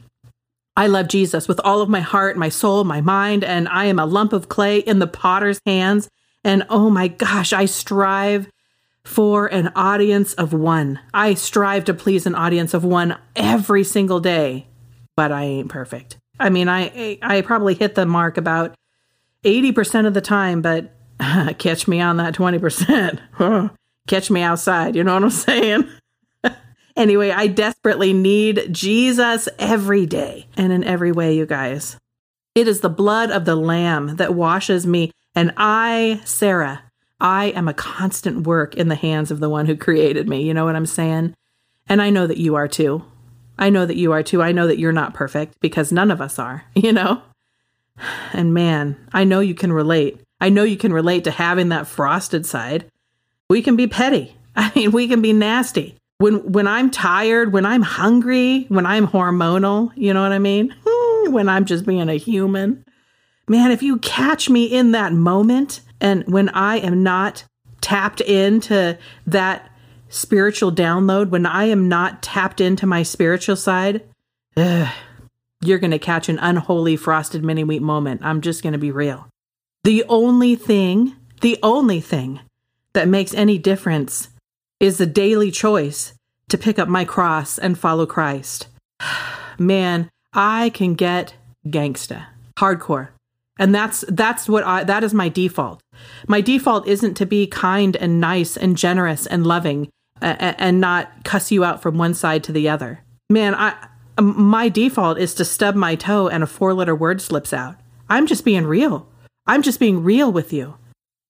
I 0.75 0.87
love 0.87 1.07
Jesus 1.07 1.47
with 1.47 1.59
all 1.63 1.81
of 1.81 1.89
my 1.89 2.01
heart, 2.01 2.37
my 2.37 2.49
soul, 2.49 2.83
my 2.83 3.01
mind, 3.01 3.43
and 3.43 3.67
I 3.67 3.85
am 3.85 3.99
a 3.99 4.05
lump 4.05 4.31
of 4.31 4.47
clay 4.47 4.79
in 4.79 4.99
the 4.99 5.07
potter's 5.07 5.59
hands. 5.65 6.09
And 6.43 6.65
oh 6.69 6.89
my 6.89 7.07
gosh, 7.07 7.51
I 7.51 7.65
strive 7.65 8.47
for 9.03 9.47
an 9.47 9.71
audience 9.75 10.33
of 10.35 10.53
one. 10.53 10.99
I 11.13 11.33
strive 11.33 11.85
to 11.85 11.93
please 11.93 12.25
an 12.25 12.35
audience 12.35 12.73
of 12.73 12.83
one 12.83 13.17
every 13.35 13.83
single 13.83 14.19
day, 14.19 14.67
but 15.15 15.31
I 15.31 15.45
ain't 15.45 15.69
perfect. 15.69 16.17
I 16.39 16.49
mean, 16.49 16.69
I 16.69 17.17
I 17.21 17.41
probably 17.41 17.73
hit 17.73 17.95
the 17.95 18.05
mark 18.05 18.37
about 18.37 18.75
80% 19.43 20.07
of 20.07 20.13
the 20.13 20.21
time, 20.21 20.61
but 20.61 20.91
catch 21.57 21.87
me 21.87 22.01
on 22.01 22.17
that 22.17 22.33
20%. 22.33 23.71
catch 24.07 24.31
me 24.31 24.41
outside. 24.41 24.95
You 24.95 25.03
know 25.03 25.13
what 25.13 25.23
I'm 25.23 25.29
saying? 25.29 25.89
anyway, 26.95 27.31
I 27.31 27.47
desperately 27.47 28.13
need 28.13 28.67
Jesus 28.71 29.49
every 29.59 30.05
day 30.05 30.47
and 30.55 30.71
in 30.71 30.83
every 30.83 31.11
way, 31.11 31.35
you 31.35 31.45
guys. 31.45 31.97
It 32.55 32.67
is 32.67 32.81
the 32.81 32.89
blood 32.89 33.29
of 33.29 33.45
the 33.45 33.55
Lamb 33.55 34.15
that 34.15 34.33
washes 34.33 34.87
me, 34.87 35.11
and 35.35 35.53
I, 35.57 36.21
Sarah, 36.25 36.81
I 37.19 37.45
am 37.47 37.67
a 37.67 37.73
constant 37.73 38.47
work 38.47 38.75
in 38.75 38.87
the 38.87 38.95
hands 38.95 39.29
of 39.29 39.39
the 39.39 39.49
one 39.49 39.67
who 39.67 39.75
created 39.75 40.27
me. 40.27 40.41
You 40.41 40.53
know 40.55 40.65
what 40.65 40.75
I'm 40.75 40.87
saying? 40.87 41.35
And 41.87 42.01
I 42.01 42.09
know 42.09 42.25
that 42.25 42.37
you 42.37 42.55
are 42.55 42.67
too. 42.67 43.05
I 43.59 43.69
know 43.69 43.85
that 43.85 43.97
you 43.97 44.11
are 44.11 44.23
too. 44.23 44.41
I 44.41 44.51
know 44.51 44.67
that 44.67 44.79
you're 44.79 44.91
not 44.91 45.13
perfect 45.13 45.59
because 45.61 45.91
none 45.91 46.11
of 46.11 46.21
us 46.21 46.37
are, 46.39 46.65
you 46.75 46.91
know? 46.91 47.21
And 48.33 48.53
man, 48.53 48.95
I 49.13 49.23
know 49.23 49.39
you 49.39 49.55
can 49.55 49.73
relate. 49.73 50.21
I 50.39 50.49
know 50.49 50.63
you 50.63 50.77
can 50.77 50.93
relate 50.93 51.23
to 51.23 51.31
having 51.31 51.69
that 51.69 51.87
frosted 51.87 52.45
side. 52.45 52.89
We 53.49 53.61
can 53.61 53.75
be 53.75 53.87
petty. 53.87 54.35
I 54.55 54.71
mean, 54.75 54.91
we 54.91 55.07
can 55.07 55.21
be 55.21 55.33
nasty. 55.33 55.95
When 56.19 56.51
when 56.51 56.67
I'm 56.67 56.89
tired, 56.89 57.53
when 57.53 57.65
I'm 57.65 57.83
hungry, 57.83 58.65
when 58.69 58.85
I'm 58.85 59.07
hormonal, 59.07 59.91
you 59.95 60.13
know 60.13 60.21
what 60.21 60.31
I 60.31 60.39
mean? 60.39 60.75
When 61.27 61.49
I'm 61.49 61.65
just 61.65 61.85
being 61.85 62.07
a 62.07 62.15
human. 62.15 62.85
Man, 63.49 63.71
if 63.71 63.83
you 63.83 63.97
catch 63.97 64.49
me 64.49 64.63
in 64.63 64.91
that 64.91 65.11
moment 65.11 65.81
and 65.99 66.23
when 66.25 66.47
I 66.49 66.77
am 66.77 67.03
not 67.03 67.43
tapped 67.81 68.21
into 68.21 68.97
that 69.25 69.69
spiritual 70.07 70.71
download, 70.71 71.29
when 71.29 71.45
I 71.45 71.65
am 71.65 71.89
not 71.89 72.23
tapped 72.23 72.61
into 72.61 72.87
my 72.87 73.03
spiritual 73.03 73.57
side, 73.57 74.03
ugh, 74.57 74.87
you're 75.61 75.79
going 75.79 75.91
to 75.91 75.99
catch 75.99 76.29
an 76.29 76.39
unholy 76.39 76.95
frosted 76.95 77.43
mini 77.43 77.63
wheat 77.63 77.81
moment. 77.81 78.21
I'm 78.23 78.41
just 78.41 78.63
going 78.63 78.73
to 78.73 78.79
be 78.79 78.91
real. 78.91 79.27
The 79.83 80.03
only 80.07 80.55
thing, 80.55 81.15
the 81.41 81.57
only 81.63 82.01
thing 82.01 82.41
that 82.93 83.07
makes 83.07 83.33
any 83.33 83.57
difference 83.57 84.29
is 84.79 84.97
the 84.97 85.05
daily 85.05 85.51
choice 85.51 86.13
to 86.49 86.57
pick 86.57 86.79
up 86.79 86.87
my 86.87 87.05
cross 87.05 87.57
and 87.57 87.77
follow 87.77 88.05
Christ. 88.05 88.67
Man, 89.59 90.09
I 90.33 90.69
can 90.69 90.93
get 90.93 91.33
gangsta, 91.65 92.25
hardcore. 92.57 93.09
And 93.59 93.73
that's 93.73 94.05
that's 94.07 94.47
what 94.47 94.63
I 94.63 94.83
that 94.83 95.03
is 95.03 95.13
my 95.13 95.29
default. 95.29 95.81
My 96.27 96.41
default 96.41 96.87
isn't 96.87 97.15
to 97.15 97.25
be 97.25 97.47
kind 97.47 97.95
and 97.95 98.19
nice 98.19 98.55
and 98.55 98.77
generous 98.77 99.25
and 99.25 99.47
loving 99.47 99.89
and, 100.21 100.55
and 100.59 100.79
not 100.79 101.23
cuss 101.23 101.51
you 101.51 101.63
out 101.63 101.81
from 101.81 101.97
one 101.97 102.13
side 102.13 102.43
to 102.45 102.51
the 102.51 102.69
other. 102.69 103.03
Man, 103.31 103.55
I 103.55 103.75
Um, 104.17 104.39
my 104.41 104.69
default 104.69 105.17
is 105.19 105.33
to 105.35 105.45
stub 105.45 105.75
my 105.75 105.95
toe 105.95 106.27
and 106.27 106.43
a 106.43 106.47
four 106.47 106.73
letter 106.73 106.95
word 106.95 107.21
slips 107.21 107.53
out. 107.53 107.75
I'm 108.09 108.25
just 108.27 108.43
being 108.45 108.65
real. 108.65 109.07
I'm 109.45 109.61
just 109.61 109.79
being 109.79 110.03
real 110.03 110.31
with 110.31 110.51
you. 110.51 110.75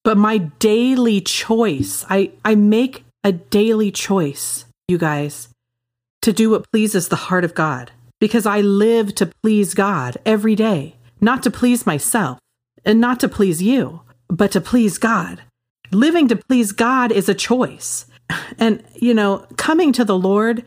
But 0.03 0.17
my 0.17 0.37
daily 0.37 1.19
choice, 1.21 2.05
I, 2.09 2.31
I 2.45 2.55
make 2.55 3.03
a 3.23 3.31
daily 3.31 3.91
choice, 3.91 4.65
you 4.87 4.97
guys, 4.97 5.49
to 6.21 6.31
do 6.31 6.49
what 6.51 6.71
pleases 6.71 7.09
the 7.09 7.15
heart 7.27 7.43
of 7.43 7.53
God. 7.53 7.91
because 8.19 8.45
I 8.45 8.61
live 8.61 9.13
to 9.15 9.27
please 9.43 9.73
God 9.73 10.17
every 10.25 10.55
day, 10.55 10.95
not 11.21 11.43
to 11.43 11.51
please 11.51 11.85
myself 11.85 12.39
and 12.85 12.99
not 12.99 13.19
to 13.19 13.29
please 13.29 13.61
you, 13.61 14.01
but 14.27 14.51
to 14.51 14.61
please 14.61 14.97
God. 14.97 15.41
Living 15.91 16.27
to 16.27 16.35
please 16.35 16.71
God 16.71 17.11
is 17.11 17.29
a 17.29 17.35
choice. 17.35 18.05
And, 18.59 18.83
you 18.95 19.13
know, 19.13 19.45
coming 19.55 19.93
to 19.93 20.03
the 20.03 20.17
Lord, 20.17 20.65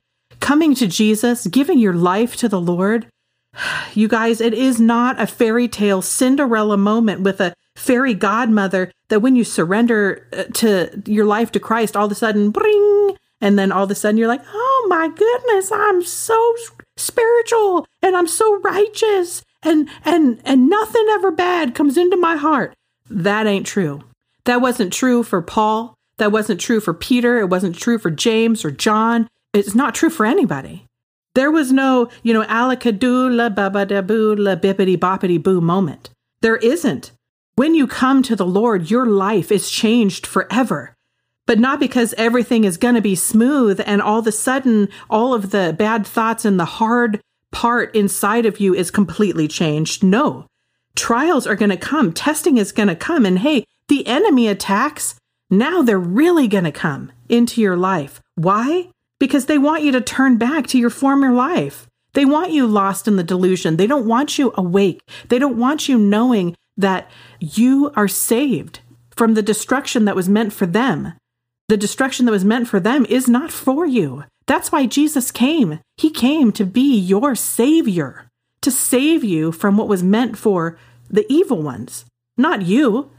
coming 0.50 0.74
to 0.74 0.88
Jesus, 0.88 1.46
giving 1.46 1.78
your 1.78 1.92
life 1.92 2.34
to 2.34 2.48
the 2.48 2.60
Lord, 2.60 3.06
you 3.94 4.08
guys, 4.08 4.40
it 4.40 4.52
is 4.52 4.80
not 4.80 5.20
a 5.20 5.24
fairy 5.24 5.68
tale 5.68 6.02
Cinderella 6.02 6.76
moment 6.76 7.20
with 7.20 7.40
a 7.40 7.54
fairy 7.76 8.14
godmother 8.14 8.90
that 9.10 9.20
when 9.20 9.36
you 9.36 9.44
surrender 9.44 10.26
uh, 10.32 10.42
to 10.54 11.04
your 11.06 11.24
life 11.24 11.52
to 11.52 11.60
Christ, 11.60 11.96
all 11.96 12.06
of 12.06 12.10
a 12.10 12.16
sudden, 12.16 12.50
bring, 12.50 13.16
and 13.40 13.56
then 13.56 13.70
all 13.70 13.84
of 13.84 13.92
a 13.92 13.94
sudden 13.94 14.16
you're 14.16 14.26
like, 14.26 14.42
oh 14.52 14.86
my 14.88 15.06
goodness, 15.06 15.70
I'm 15.70 16.02
so 16.02 16.56
spiritual 16.96 17.86
and 18.02 18.16
I'm 18.16 18.26
so 18.26 18.58
righteous 18.58 19.44
and 19.62 19.88
and 20.04 20.42
and 20.44 20.68
nothing 20.68 21.06
ever 21.10 21.30
bad 21.30 21.76
comes 21.76 21.96
into 21.96 22.16
my 22.16 22.34
heart. 22.34 22.74
That 23.08 23.46
ain't 23.46 23.66
true. 23.66 24.02
That 24.46 24.60
wasn't 24.60 24.92
true 24.92 25.22
for 25.22 25.42
Paul. 25.42 25.94
That 26.16 26.32
wasn't 26.32 26.60
true 26.60 26.80
for 26.80 26.92
Peter. 26.92 27.38
It 27.38 27.50
wasn't 27.50 27.78
true 27.78 27.98
for 27.98 28.10
James 28.10 28.64
or 28.64 28.72
John. 28.72 29.28
It's 29.52 29.74
not 29.74 29.94
true 29.94 30.10
for 30.10 30.26
anybody. 30.26 30.86
There 31.34 31.50
was 31.50 31.72
no, 31.72 32.08
you 32.22 32.32
know, 32.32 32.44
alakadoola 32.44 33.54
babadaboola 33.54 34.60
bippity 34.60 34.96
boppity 34.96 35.42
boo 35.42 35.60
moment. 35.60 36.10
There 36.40 36.56
isn't. 36.56 37.12
When 37.56 37.74
you 37.74 37.86
come 37.86 38.22
to 38.22 38.36
the 38.36 38.46
Lord, 38.46 38.90
your 38.90 39.06
life 39.06 39.52
is 39.52 39.70
changed 39.70 40.26
forever. 40.26 40.94
But 41.46 41.58
not 41.58 41.80
because 41.80 42.14
everything 42.14 42.64
is 42.64 42.76
going 42.76 42.94
to 42.94 43.00
be 43.00 43.16
smooth 43.16 43.80
and 43.84 44.00
all 44.00 44.20
of 44.20 44.26
a 44.26 44.32
sudden 44.32 44.88
all 45.08 45.34
of 45.34 45.50
the 45.50 45.74
bad 45.76 46.06
thoughts 46.06 46.44
and 46.44 46.58
the 46.58 46.64
hard 46.64 47.20
part 47.50 47.94
inside 47.94 48.46
of 48.46 48.60
you 48.60 48.72
is 48.72 48.90
completely 48.90 49.48
changed. 49.48 50.04
No. 50.04 50.46
Trials 50.94 51.46
are 51.46 51.56
going 51.56 51.70
to 51.70 51.76
come. 51.76 52.12
Testing 52.12 52.56
is 52.56 52.72
going 52.72 52.88
to 52.88 52.96
come. 52.96 53.26
And 53.26 53.40
hey, 53.40 53.64
the 53.88 54.06
enemy 54.06 54.46
attacks. 54.46 55.16
Now 55.50 55.82
they're 55.82 55.98
really 55.98 56.46
going 56.46 56.64
to 56.64 56.72
come 56.72 57.10
into 57.28 57.60
your 57.60 57.76
life. 57.76 58.20
Why? 58.36 58.90
Because 59.20 59.46
they 59.46 59.58
want 59.58 59.84
you 59.84 59.92
to 59.92 60.00
turn 60.00 60.36
back 60.36 60.66
to 60.68 60.78
your 60.78 60.90
former 60.90 61.32
life. 61.32 61.86
They 62.14 62.24
want 62.24 62.50
you 62.50 62.66
lost 62.66 63.06
in 63.06 63.14
the 63.14 63.22
delusion. 63.22 63.76
They 63.76 63.86
don't 63.86 64.06
want 64.06 64.38
you 64.38 64.52
awake. 64.56 65.00
They 65.28 65.38
don't 65.38 65.58
want 65.58 65.88
you 65.88 65.96
knowing 65.96 66.56
that 66.76 67.08
you 67.38 67.92
are 67.94 68.08
saved 68.08 68.80
from 69.10 69.34
the 69.34 69.42
destruction 69.42 70.06
that 70.06 70.16
was 70.16 70.28
meant 70.28 70.52
for 70.52 70.66
them. 70.66 71.12
The 71.68 71.76
destruction 71.76 72.26
that 72.26 72.32
was 72.32 72.44
meant 72.44 72.66
for 72.66 72.80
them 72.80 73.06
is 73.08 73.28
not 73.28 73.52
for 73.52 73.86
you. 73.86 74.24
That's 74.46 74.72
why 74.72 74.86
Jesus 74.86 75.30
came. 75.30 75.78
He 75.96 76.10
came 76.10 76.50
to 76.52 76.64
be 76.64 76.98
your 76.98 77.36
savior, 77.36 78.28
to 78.62 78.70
save 78.70 79.22
you 79.22 79.52
from 79.52 79.76
what 79.76 79.86
was 79.86 80.02
meant 80.02 80.36
for 80.36 80.76
the 81.08 81.26
evil 81.28 81.62
ones, 81.62 82.06
not 82.36 82.62
you. 82.62 83.10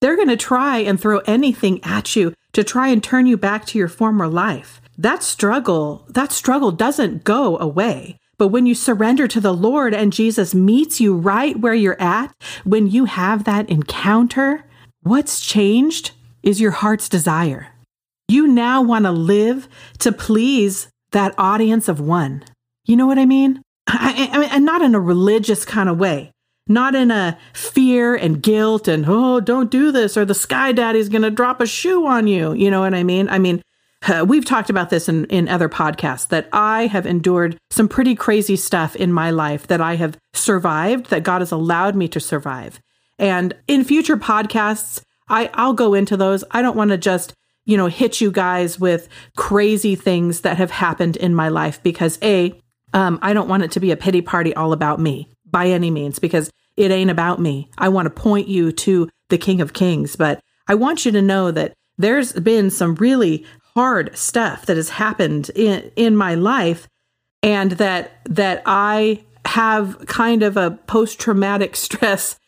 They're 0.00 0.16
going 0.16 0.28
to 0.28 0.36
try 0.36 0.78
and 0.78 1.00
throw 1.00 1.18
anything 1.20 1.82
at 1.84 2.16
you 2.16 2.34
to 2.52 2.64
try 2.64 2.88
and 2.88 3.02
turn 3.02 3.26
you 3.26 3.36
back 3.36 3.64
to 3.66 3.78
your 3.78 3.88
former 3.88 4.26
life. 4.26 4.80
That 4.96 5.22
struggle, 5.22 6.04
that 6.08 6.32
struggle 6.32 6.70
doesn't 6.70 7.24
go 7.24 7.58
away. 7.58 8.18
But 8.38 8.48
when 8.48 8.66
you 8.66 8.74
surrender 8.74 9.28
to 9.28 9.40
the 9.40 9.54
Lord 9.54 9.94
and 9.94 10.12
Jesus 10.12 10.54
meets 10.54 11.00
you 11.00 11.16
right 11.16 11.58
where 11.58 11.74
you're 11.74 12.00
at, 12.00 12.34
when 12.64 12.86
you 12.88 13.04
have 13.04 13.44
that 13.44 13.68
encounter, 13.70 14.64
what's 15.02 15.40
changed 15.40 16.12
is 16.42 16.60
your 16.60 16.72
heart's 16.72 17.08
desire. 17.08 17.68
You 18.28 18.46
now 18.46 18.82
want 18.82 19.04
to 19.04 19.12
live 19.12 19.68
to 19.98 20.12
please 20.12 20.88
that 21.12 21.34
audience 21.38 21.88
of 21.88 22.00
one. 22.00 22.44
You 22.84 22.96
know 22.96 23.06
what 23.06 23.18
I 23.18 23.26
mean? 23.26 23.62
I, 23.86 24.28
I 24.32 24.38
mean, 24.38 24.48
and 24.50 24.64
not 24.64 24.82
in 24.82 24.94
a 24.94 25.00
religious 25.00 25.64
kind 25.64 25.88
of 25.88 25.98
way, 25.98 26.32
not 26.66 26.94
in 26.94 27.10
a 27.10 27.38
fear 27.52 28.14
and 28.14 28.42
guilt 28.42 28.88
and, 28.88 29.04
oh, 29.06 29.40
don't 29.40 29.70
do 29.70 29.92
this 29.92 30.16
or 30.16 30.24
the 30.24 30.34
sky 30.34 30.72
daddy's 30.72 31.08
going 31.08 31.22
to 31.22 31.30
drop 31.30 31.60
a 31.60 31.66
shoe 31.66 32.06
on 32.06 32.26
you. 32.26 32.52
You 32.52 32.70
know 32.70 32.80
what 32.80 32.94
I 32.94 33.02
mean? 33.02 33.28
I 33.28 33.38
mean, 33.38 33.62
uh, 34.08 34.24
we've 34.26 34.44
talked 34.44 34.70
about 34.70 34.90
this 34.90 35.08
in, 35.08 35.24
in 35.26 35.48
other 35.48 35.68
podcasts 35.68 36.28
that 36.28 36.48
I 36.52 36.86
have 36.86 37.06
endured 37.06 37.58
some 37.70 37.88
pretty 37.88 38.14
crazy 38.14 38.56
stuff 38.56 38.96
in 38.96 39.12
my 39.12 39.30
life 39.30 39.66
that 39.66 39.80
I 39.80 39.96
have 39.96 40.16
survived, 40.32 41.10
that 41.10 41.22
God 41.22 41.40
has 41.40 41.52
allowed 41.52 41.94
me 41.94 42.08
to 42.08 42.20
survive. 42.20 42.80
And 43.18 43.54
in 43.66 43.84
future 43.84 44.16
podcasts, 44.16 45.02
I, 45.28 45.50
I'll 45.54 45.72
go 45.72 45.94
into 45.94 46.16
those. 46.16 46.44
I 46.50 46.62
don't 46.62 46.76
want 46.76 46.90
to 46.90 46.98
just 46.98 47.34
you 47.66 47.76
know, 47.76 47.86
hit 47.86 48.20
you 48.20 48.30
guys 48.30 48.78
with 48.78 49.08
crazy 49.36 49.94
things 49.94 50.42
that 50.42 50.58
have 50.58 50.70
happened 50.70 51.16
in 51.16 51.34
my 51.34 51.48
life 51.48 51.82
because 51.82 52.18
A, 52.22 52.60
um, 52.92 53.18
I 53.22 53.32
don't 53.32 53.48
want 53.48 53.62
it 53.62 53.70
to 53.72 53.80
be 53.80 53.90
a 53.90 53.96
pity 53.96 54.20
party 54.20 54.54
all 54.54 54.72
about 54.72 55.00
me 55.00 55.28
by 55.50 55.68
any 55.68 55.90
means 55.90 56.18
because 56.18 56.50
it 56.76 56.90
ain't 56.90 57.10
about 57.10 57.40
me. 57.40 57.70
I 57.78 57.88
want 57.88 58.06
to 58.06 58.10
point 58.10 58.48
you 58.48 58.72
to 58.72 59.08
the 59.30 59.38
King 59.38 59.60
of 59.60 59.72
Kings, 59.72 60.16
but 60.16 60.40
I 60.68 60.74
want 60.74 61.04
you 61.04 61.12
to 61.12 61.22
know 61.22 61.50
that 61.50 61.72
there's 61.96 62.32
been 62.32 62.70
some 62.70 62.96
really 62.96 63.46
hard 63.74 64.16
stuff 64.16 64.66
that 64.66 64.76
has 64.76 64.90
happened 64.90 65.50
in 65.54 65.90
in 65.96 66.16
my 66.16 66.34
life 66.34 66.88
and 67.42 67.72
that 67.72 68.20
that 68.26 68.62
I 68.66 69.24
have 69.44 70.06
kind 70.06 70.42
of 70.42 70.56
a 70.56 70.72
post 70.72 71.18
traumatic 71.20 71.76
stress 71.86 72.38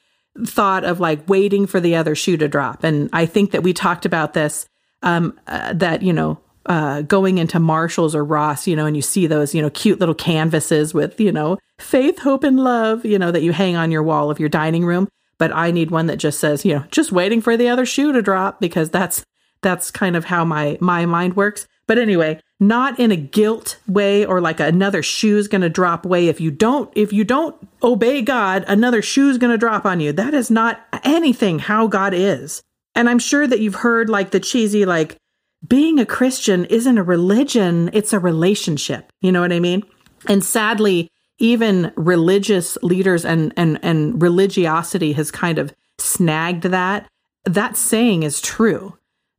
thought 0.45 0.85
of 0.85 1.01
like 1.01 1.29
waiting 1.29 1.67
for 1.67 1.81
the 1.81 1.97
other 1.97 2.15
shoe 2.15 2.37
to 2.37 2.49
drop. 2.49 2.85
And 2.85 3.09
I 3.13 3.25
think 3.27 3.53
that 3.53 3.63
we 3.63 3.73
talked 3.73 4.05
about 4.05 4.35
this 4.35 4.67
um, 5.03 5.39
uh, 5.47 5.73
that 5.75 6.03
you 6.03 6.13
know 6.13 6.39
uh, 6.67 7.03
going 7.03 7.39
into 7.39 7.61
Marshalls 7.61 8.15
or 8.15 8.25
Ross, 8.25 8.67
you 8.67 8.77
know, 8.77 8.87
and 8.87 8.97
you 8.97 9.03
see 9.03 9.27
those, 9.27 9.55
you 9.55 9.63
know, 9.63 9.71
cute 9.71 10.01
little 10.01 10.15
canvases 10.15 10.93
with, 10.93 11.21
you 11.21 11.31
know, 11.31 11.59
faith, 11.79 12.19
hope, 12.19 12.43
and 12.43 12.59
love, 12.59 13.05
you 13.05 13.19
know, 13.19 13.31
that 13.31 13.43
you 13.43 13.53
hang 13.53 13.77
on 13.77 13.93
your 13.93 14.03
wall 14.03 14.31
of 14.31 14.41
your 14.41 14.49
dining 14.49 14.85
room. 14.85 15.09
But 15.39 15.55
I 15.55 15.71
need 15.71 15.91
one 15.91 16.07
that 16.07 16.17
just 16.17 16.41
says, 16.41 16.65
you 16.65 16.75
know, 16.75 16.85
just 16.91 17.13
waiting 17.13 17.41
for 17.41 17.57
the 17.57 17.69
other 17.69 17.87
shoe 17.87 18.13
to 18.13 18.23
drop 18.23 18.61
because 18.61 18.91
that's 18.91 19.25
that's 19.67 19.91
kind 19.91 20.17
of 20.17 20.25
how 20.25 20.45
my 20.45 20.79
my 20.81 21.05
mind 21.05 21.37
works. 21.37 21.67
But 21.89 21.99
anyway, 21.99 22.41
not 22.59 22.99
in 22.99 23.11
a 23.11 23.17
guilt 23.17 23.79
way 23.87 24.25
or 24.25 24.41
like 24.41 24.61
another 24.61 25.03
shoe's 25.03 25.49
going 25.49 25.61
to 25.61 25.69
drop 25.69 26.07
way. 26.07 26.29
If 26.29 26.41
you 26.41 26.51
don't 26.51 26.91
if 26.97 27.13
you 27.13 27.25
don't 27.25 27.57
obey 27.83 28.23
God, 28.23 28.65
another 28.69 29.03
shoe's 29.03 29.39
going 29.39 29.53
to 29.53 29.59
drop 29.59 29.85
on 29.85 30.01
you. 30.01 30.13
That 30.13 30.35
is 30.35 30.51
not 30.51 30.81
anything 31.05 31.59
how 31.59 31.87
God 31.87 32.15
is. 32.15 32.63
And 32.95 33.11
I'm 33.11 33.19
sure 33.19 33.47
that 33.47 33.61
you've 33.61 33.75
heard 33.75 34.09
like 34.09 34.31
the 34.31 34.41
cheesy, 34.41 34.87
like, 34.87 35.19
being 35.67 35.99
a 35.99 36.07
Christian 36.07 36.65
isn't 36.67 36.99
a 36.99 37.03
religion, 37.03 37.91
it's 37.93 38.13
a 38.13 38.19
relationship. 38.19 39.11
You 39.21 39.33
know 39.33 39.41
what 39.41 39.53
I 39.53 39.61
mean? 39.61 39.83
And 40.29 40.43
sadly, 40.43 41.11
even 41.39 41.93
religious 41.97 42.79
leaders 42.83 43.25
and, 43.25 43.53
and, 43.57 43.79
and 43.83 44.23
religiosity 44.23 45.13
has 45.13 45.31
kind 45.31 45.59
of 45.59 45.75
snagged 45.99 46.65
that. 46.65 47.07
That 47.45 47.77
saying 47.77 48.23
is 48.23 48.41
true. 48.41 48.97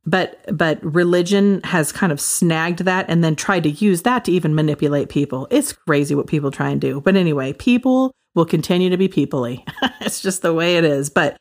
But 0.08 0.40
but 0.56 0.82
religion 0.82 1.60
has 1.64 1.92
kind 1.92 2.12
of 2.12 2.20
snagged 2.20 2.80
that 2.80 3.06
and 3.08 3.22
then 3.22 3.36
tried 3.36 3.64
to 3.64 3.70
use 3.70 4.02
that 4.02 4.24
to 4.24 4.32
even 4.32 4.54
manipulate 4.54 5.08
people. 5.08 5.46
It's 5.50 5.72
crazy 5.72 6.14
what 6.14 6.28
people 6.28 6.50
try 6.50 6.70
and 6.70 6.80
do. 6.80 7.00
But 7.00 7.16
anyway, 7.16 7.52
people 7.52 8.12
will 8.34 8.46
continue 8.46 8.90
to 8.90 8.96
be 8.96 9.08
peoply. 9.08 9.64
it's 10.00 10.20
just 10.20 10.42
the 10.42 10.54
way 10.54 10.76
it 10.76 10.84
is. 10.84 11.10
But 11.10 11.36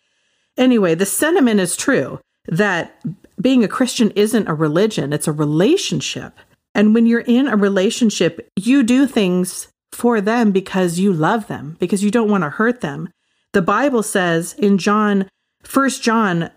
Anyway, 0.58 0.96
the 0.96 1.06
sentiment 1.06 1.60
is 1.60 1.78
true 1.78 2.20
that 2.48 3.00
being 3.40 3.64
a 3.64 3.68
Christian 3.68 4.12
isn't 4.12 4.48
a 4.48 4.54
religion, 4.54 5.14
it's 5.14 5.28
a 5.28 5.32
relationship. 5.32 6.34
And 6.74 6.94
when 6.94 7.06
you're 7.06 7.22
in 7.22 7.48
a 7.48 7.56
relationship, 7.56 8.50
you 8.56 8.84
do 8.84 9.06
things 9.06 9.68
for 9.92 10.20
them 10.20 10.52
because 10.52 11.00
you 11.00 11.14
love 11.14 11.48
them, 11.48 11.78
because 11.80 12.04
you 12.04 12.12
don't 12.12 12.30
want 12.30 12.44
to 12.44 12.50
hurt 12.50 12.82
them. 12.82 13.10
The 13.54 13.62
Bible 13.62 14.04
says 14.04 14.54
in 14.54 14.78
John, 14.78 15.30
1 15.72 15.90
John 15.90 16.50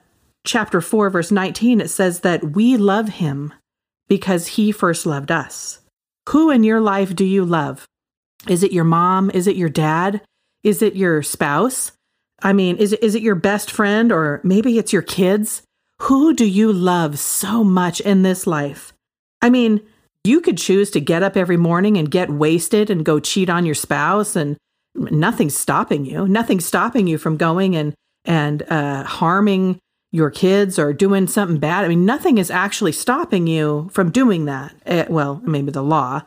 chapter 0.44 0.80
4 0.80 1.10
verse 1.10 1.30
19 1.30 1.80
it 1.80 1.88
says 1.88 2.20
that 2.20 2.52
we 2.52 2.76
love 2.76 3.08
him 3.08 3.52
because 4.08 4.48
he 4.48 4.72
first 4.72 5.06
loved 5.06 5.30
us. 5.30 5.80
Who 6.30 6.50
in 6.50 6.64
your 6.64 6.80
life 6.80 7.14
do 7.14 7.24
you 7.24 7.44
love? 7.44 7.86
Is 8.48 8.62
it 8.62 8.72
your 8.72 8.84
mom? 8.84 9.30
Is 9.30 9.46
it 9.46 9.56
your 9.56 9.68
dad? 9.68 10.22
Is 10.62 10.82
it 10.82 10.96
your 10.96 11.22
spouse? 11.22 11.92
I 12.42 12.52
mean, 12.52 12.76
is 12.76 12.92
it, 12.92 13.02
is 13.02 13.14
it 13.14 13.22
your 13.22 13.34
best 13.34 13.70
friend 13.70 14.10
or 14.10 14.40
maybe 14.42 14.78
it's 14.78 14.92
your 14.92 15.02
kids? 15.02 15.62
Who 16.02 16.34
do 16.34 16.46
you 16.46 16.72
love 16.72 17.18
so 17.18 17.62
much 17.62 18.00
in 18.00 18.22
this 18.22 18.46
life? 18.46 18.92
I 19.42 19.50
mean, 19.50 19.80
you 20.24 20.40
could 20.40 20.58
choose 20.58 20.90
to 20.90 21.00
get 21.00 21.22
up 21.22 21.36
every 21.36 21.56
morning 21.56 21.96
and 21.96 22.10
get 22.10 22.30
wasted 22.30 22.90
and 22.90 23.04
go 23.04 23.20
cheat 23.20 23.48
on 23.48 23.64
your 23.64 23.74
spouse 23.74 24.36
and 24.36 24.56
nothing's 24.94 25.56
stopping 25.56 26.04
you. 26.04 26.26
Nothing's 26.26 26.66
stopping 26.66 27.06
you 27.06 27.16
from 27.16 27.36
going 27.36 27.76
and 27.76 27.94
and 28.24 28.62
uh, 28.70 29.02
harming 29.04 29.78
your 30.12 30.30
kids 30.30 30.78
or 30.78 30.92
doing 30.92 31.26
something 31.26 31.58
bad. 31.58 31.84
I 31.84 31.88
mean, 31.88 32.04
nothing 32.04 32.38
is 32.38 32.50
actually 32.50 32.92
stopping 32.92 33.46
you 33.46 33.88
from 33.92 34.10
doing 34.10 34.44
that. 34.46 34.74
Uh, 34.86 35.04
well, 35.08 35.40
maybe 35.44 35.70
the 35.70 35.82
law, 35.82 36.22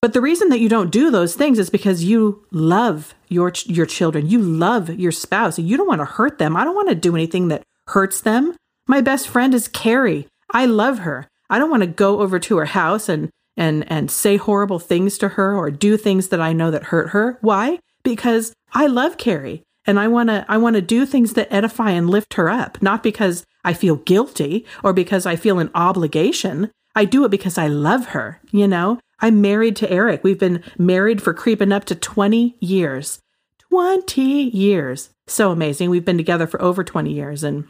but 0.00 0.14
the 0.14 0.20
reason 0.22 0.48
that 0.48 0.60
you 0.60 0.68
don't 0.68 0.90
do 0.90 1.10
those 1.10 1.34
things 1.34 1.58
is 1.58 1.68
because 1.68 2.04
you 2.04 2.46
love 2.50 3.14
your 3.28 3.52
your 3.66 3.86
children. 3.86 4.28
You 4.28 4.40
love 4.40 4.88
your 4.88 5.12
spouse. 5.12 5.58
You 5.58 5.76
don't 5.76 5.88
want 5.88 6.00
to 6.00 6.06
hurt 6.06 6.38
them. 6.38 6.56
I 6.56 6.64
don't 6.64 6.74
want 6.74 6.88
to 6.88 6.94
do 6.94 7.14
anything 7.14 7.48
that 7.48 7.62
hurts 7.88 8.20
them. 8.22 8.56
My 8.86 9.02
best 9.02 9.28
friend 9.28 9.54
is 9.54 9.68
Carrie. 9.68 10.26
I 10.52 10.64
love 10.64 11.00
her. 11.00 11.28
I 11.50 11.58
don't 11.58 11.70
want 11.70 11.82
to 11.82 11.86
go 11.86 12.20
over 12.20 12.38
to 12.38 12.56
her 12.56 12.66
house 12.66 13.08
and 13.08 13.28
and 13.56 13.90
and 13.92 14.10
say 14.10 14.38
horrible 14.38 14.78
things 14.78 15.18
to 15.18 15.30
her 15.30 15.54
or 15.54 15.70
do 15.70 15.98
things 15.98 16.28
that 16.28 16.40
I 16.40 16.54
know 16.54 16.70
that 16.70 16.84
hurt 16.84 17.10
her. 17.10 17.38
Why? 17.42 17.78
Because 18.02 18.54
I 18.72 18.86
love 18.86 19.18
Carrie 19.18 19.62
and 19.90 19.98
I 19.98 20.08
want 20.08 20.28
to 20.28 20.46
I 20.48 20.56
want 20.56 20.76
to 20.76 20.82
do 20.82 21.04
things 21.04 21.34
that 21.34 21.52
edify 21.52 21.90
and 21.90 22.08
lift 22.08 22.34
her 22.34 22.48
up, 22.48 22.80
not 22.80 23.02
because 23.02 23.44
I 23.64 23.74
feel 23.74 23.96
guilty 23.96 24.64
or 24.82 24.92
because 24.92 25.26
I 25.26 25.36
feel 25.36 25.58
an 25.58 25.70
obligation. 25.74 26.70
I 26.94 27.04
do 27.04 27.24
it 27.24 27.30
because 27.30 27.58
I 27.58 27.66
love 27.66 28.06
her, 28.08 28.40
you 28.52 28.66
know? 28.66 29.00
I'm 29.18 29.40
married 29.40 29.76
to 29.76 29.90
Eric. 29.90 30.24
We've 30.24 30.38
been 30.38 30.62
married 30.78 31.20
for 31.20 31.34
creeping 31.34 31.72
up 31.72 31.84
to 31.86 31.94
20 31.94 32.56
years. 32.60 33.20
20 33.68 34.22
years. 34.22 35.10
So 35.26 35.50
amazing. 35.50 35.90
We've 35.90 36.04
been 36.04 36.16
together 36.16 36.46
for 36.46 36.62
over 36.62 36.82
20 36.82 37.12
years 37.12 37.44
and 37.44 37.64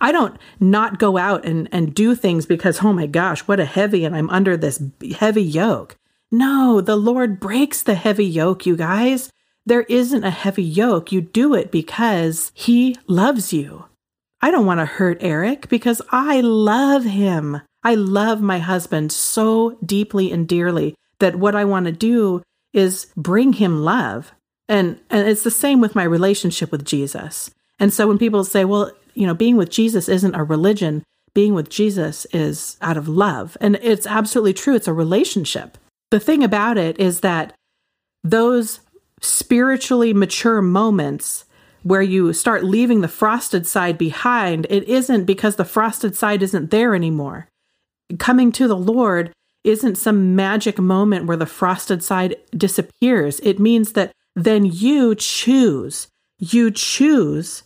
I 0.00 0.10
don't 0.10 0.38
not 0.60 0.98
go 0.98 1.18
out 1.18 1.44
and, 1.44 1.68
and 1.70 1.94
do 1.94 2.14
things 2.14 2.46
because, 2.46 2.82
oh 2.82 2.92
my 2.92 3.06
gosh, 3.06 3.40
what 3.40 3.60
a 3.60 3.64
heavy, 3.64 4.04
and 4.04 4.14
I'm 4.14 4.30
under 4.30 4.56
this 4.56 4.82
heavy 5.16 5.42
yoke. 5.42 5.96
No, 6.30 6.80
the 6.80 6.96
Lord 6.96 7.40
breaks 7.40 7.82
the 7.82 7.94
heavy 7.94 8.24
yoke, 8.24 8.64
you 8.64 8.76
guys. 8.76 9.30
There 9.68 9.82
isn't 9.82 10.24
a 10.24 10.30
heavy 10.30 10.62
yoke. 10.62 11.12
You 11.12 11.20
do 11.20 11.54
it 11.54 11.70
because 11.70 12.52
He 12.54 12.96
loves 13.06 13.52
you. 13.52 13.84
I 14.40 14.50
don't 14.50 14.66
want 14.66 14.80
to 14.80 14.86
hurt 14.86 15.18
Eric 15.20 15.68
because 15.68 16.00
I 16.10 16.40
love 16.40 17.04
him. 17.04 17.60
I 17.82 17.94
love 17.94 18.40
my 18.40 18.58
husband 18.58 19.12
so 19.12 19.76
deeply 19.84 20.32
and 20.32 20.46
dearly 20.48 20.94
that 21.18 21.36
what 21.36 21.56
I 21.56 21.64
want 21.64 21.86
to 21.86 21.92
do 21.92 22.42
is 22.72 23.08
bring 23.16 23.54
him 23.54 23.82
love. 23.82 24.32
And, 24.68 25.00
and 25.10 25.28
it's 25.28 25.42
the 25.42 25.50
same 25.50 25.80
with 25.80 25.94
my 25.94 26.04
relationship 26.04 26.70
with 26.70 26.84
Jesus. 26.84 27.50
And 27.80 27.92
so 27.92 28.06
when 28.06 28.18
people 28.18 28.44
say, 28.44 28.64
well, 28.64 28.92
you 29.14 29.26
know, 29.26 29.34
being 29.34 29.56
with 29.56 29.70
Jesus 29.70 30.08
isn't 30.08 30.34
a 30.34 30.44
religion, 30.44 31.02
being 31.34 31.54
with 31.54 31.68
Jesus 31.68 32.26
is 32.26 32.76
out 32.80 32.96
of 32.96 33.08
love. 33.08 33.56
And 33.60 33.76
it's 33.82 34.06
absolutely 34.06 34.54
true. 34.54 34.74
It's 34.74 34.88
a 34.88 34.92
relationship. 34.92 35.78
The 36.10 36.20
thing 36.20 36.44
about 36.44 36.78
it 36.78 36.98
is 37.00 37.20
that 37.20 37.54
those 38.22 38.80
spiritually 39.20 40.12
mature 40.12 40.62
moments 40.62 41.44
where 41.82 42.02
you 42.02 42.32
start 42.32 42.64
leaving 42.64 43.00
the 43.00 43.08
frosted 43.08 43.66
side 43.66 43.96
behind, 43.96 44.66
it 44.68 44.84
isn't 44.88 45.24
because 45.24 45.56
the 45.56 45.64
frosted 45.64 46.16
side 46.16 46.42
isn't 46.42 46.70
there 46.70 46.94
anymore. 46.94 47.48
Coming 48.18 48.52
to 48.52 48.66
the 48.68 48.76
Lord 48.76 49.32
isn't 49.64 49.96
some 49.96 50.34
magic 50.34 50.78
moment 50.78 51.26
where 51.26 51.36
the 51.36 51.46
frosted 51.46 52.02
side 52.02 52.36
disappears. 52.56 53.40
It 53.40 53.58
means 53.58 53.92
that 53.92 54.12
then 54.34 54.64
you 54.64 55.14
choose, 55.14 56.08
you 56.38 56.70
choose 56.70 57.64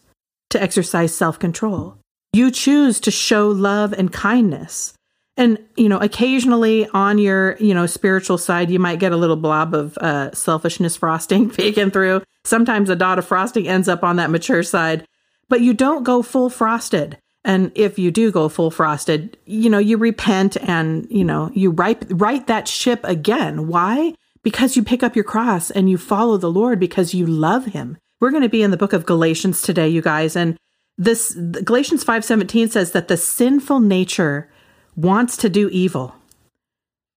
to 0.50 0.62
exercise 0.62 1.14
self 1.14 1.38
control. 1.38 1.96
You 2.32 2.50
choose 2.50 2.98
to 3.00 3.10
show 3.10 3.48
love 3.48 3.92
and 3.92 4.12
kindness. 4.12 4.94
And, 5.36 5.58
you 5.76 5.88
know, 5.88 5.98
occasionally 5.98 6.86
on 6.88 7.18
your, 7.18 7.56
you 7.56 7.72
know, 7.72 7.86
spiritual 7.86 8.36
side, 8.36 8.70
you 8.70 8.78
might 8.78 8.98
get 8.98 9.12
a 9.12 9.16
little 9.16 9.36
blob 9.36 9.74
of 9.74 9.96
uh, 9.98 10.32
selfishness 10.32 10.96
frosting 10.96 11.48
peeking 11.54 11.90
through. 11.90 12.22
Sometimes 12.44 12.90
a 12.90 12.96
dot 12.96 13.18
of 13.18 13.26
frosting 13.26 13.66
ends 13.66 13.88
up 13.88 14.02
on 14.02 14.16
that 14.16 14.30
mature 14.30 14.62
side, 14.62 15.06
but 15.48 15.60
you 15.60 15.72
don't 15.72 16.04
go 16.04 16.22
full 16.22 16.50
frosted. 16.50 17.18
And 17.44 17.72
if 17.74 17.98
you 17.98 18.10
do 18.10 18.30
go 18.30 18.48
full 18.48 18.70
frosted, 18.70 19.36
you 19.46 19.70
know, 19.70 19.78
you 19.78 19.96
repent 19.96 20.56
and, 20.56 21.06
you 21.10 21.24
know, 21.24 21.50
you 21.54 21.70
right, 21.70 22.02
right 22.10 22.46
that 22.46 22.68
ship 22.68 23.00
again. 23.02 23.68
Why? 23.68 24.14
Because 24.42 24.76
you 24.76 24.82
pick 24.82 25.02
up 25.02 25.16
your 25.16 25.24
cross 25.24 25.70
and 25.70 25.88
you 25.88 25.98
follow 25.98 26.36
the 26.36 26.50
Lord 26.50 26.78
because 26.78 27.14
you 27.14 27.26
love 27.26 27.66
him. 27.66 27.96
We're 28.20 28.30
going 28.30 28.42
to 28.42 28.48
be 28.48 28.62
in 28.62 28.70
the 28.70 28.76
book 28.76 28.92
of 28.92 29.06
Galatians 29.06 29.62
today, 29.62 29.88
you 29.88 30.02
guys. 30.02 30.36
And 30.36 30.56
this 30.98 31.34
Galatians 31.34 32.04
5:17 32.04 32.70
says 32.70 32.92
that 32.92 33.08
the 33.08 33.16
sinful 33.16 33.80
nature 33.80 34.48
wants 34.96 35.36
to 35.38 35.48
do 35.48 35.68
evil, 35.70 36.14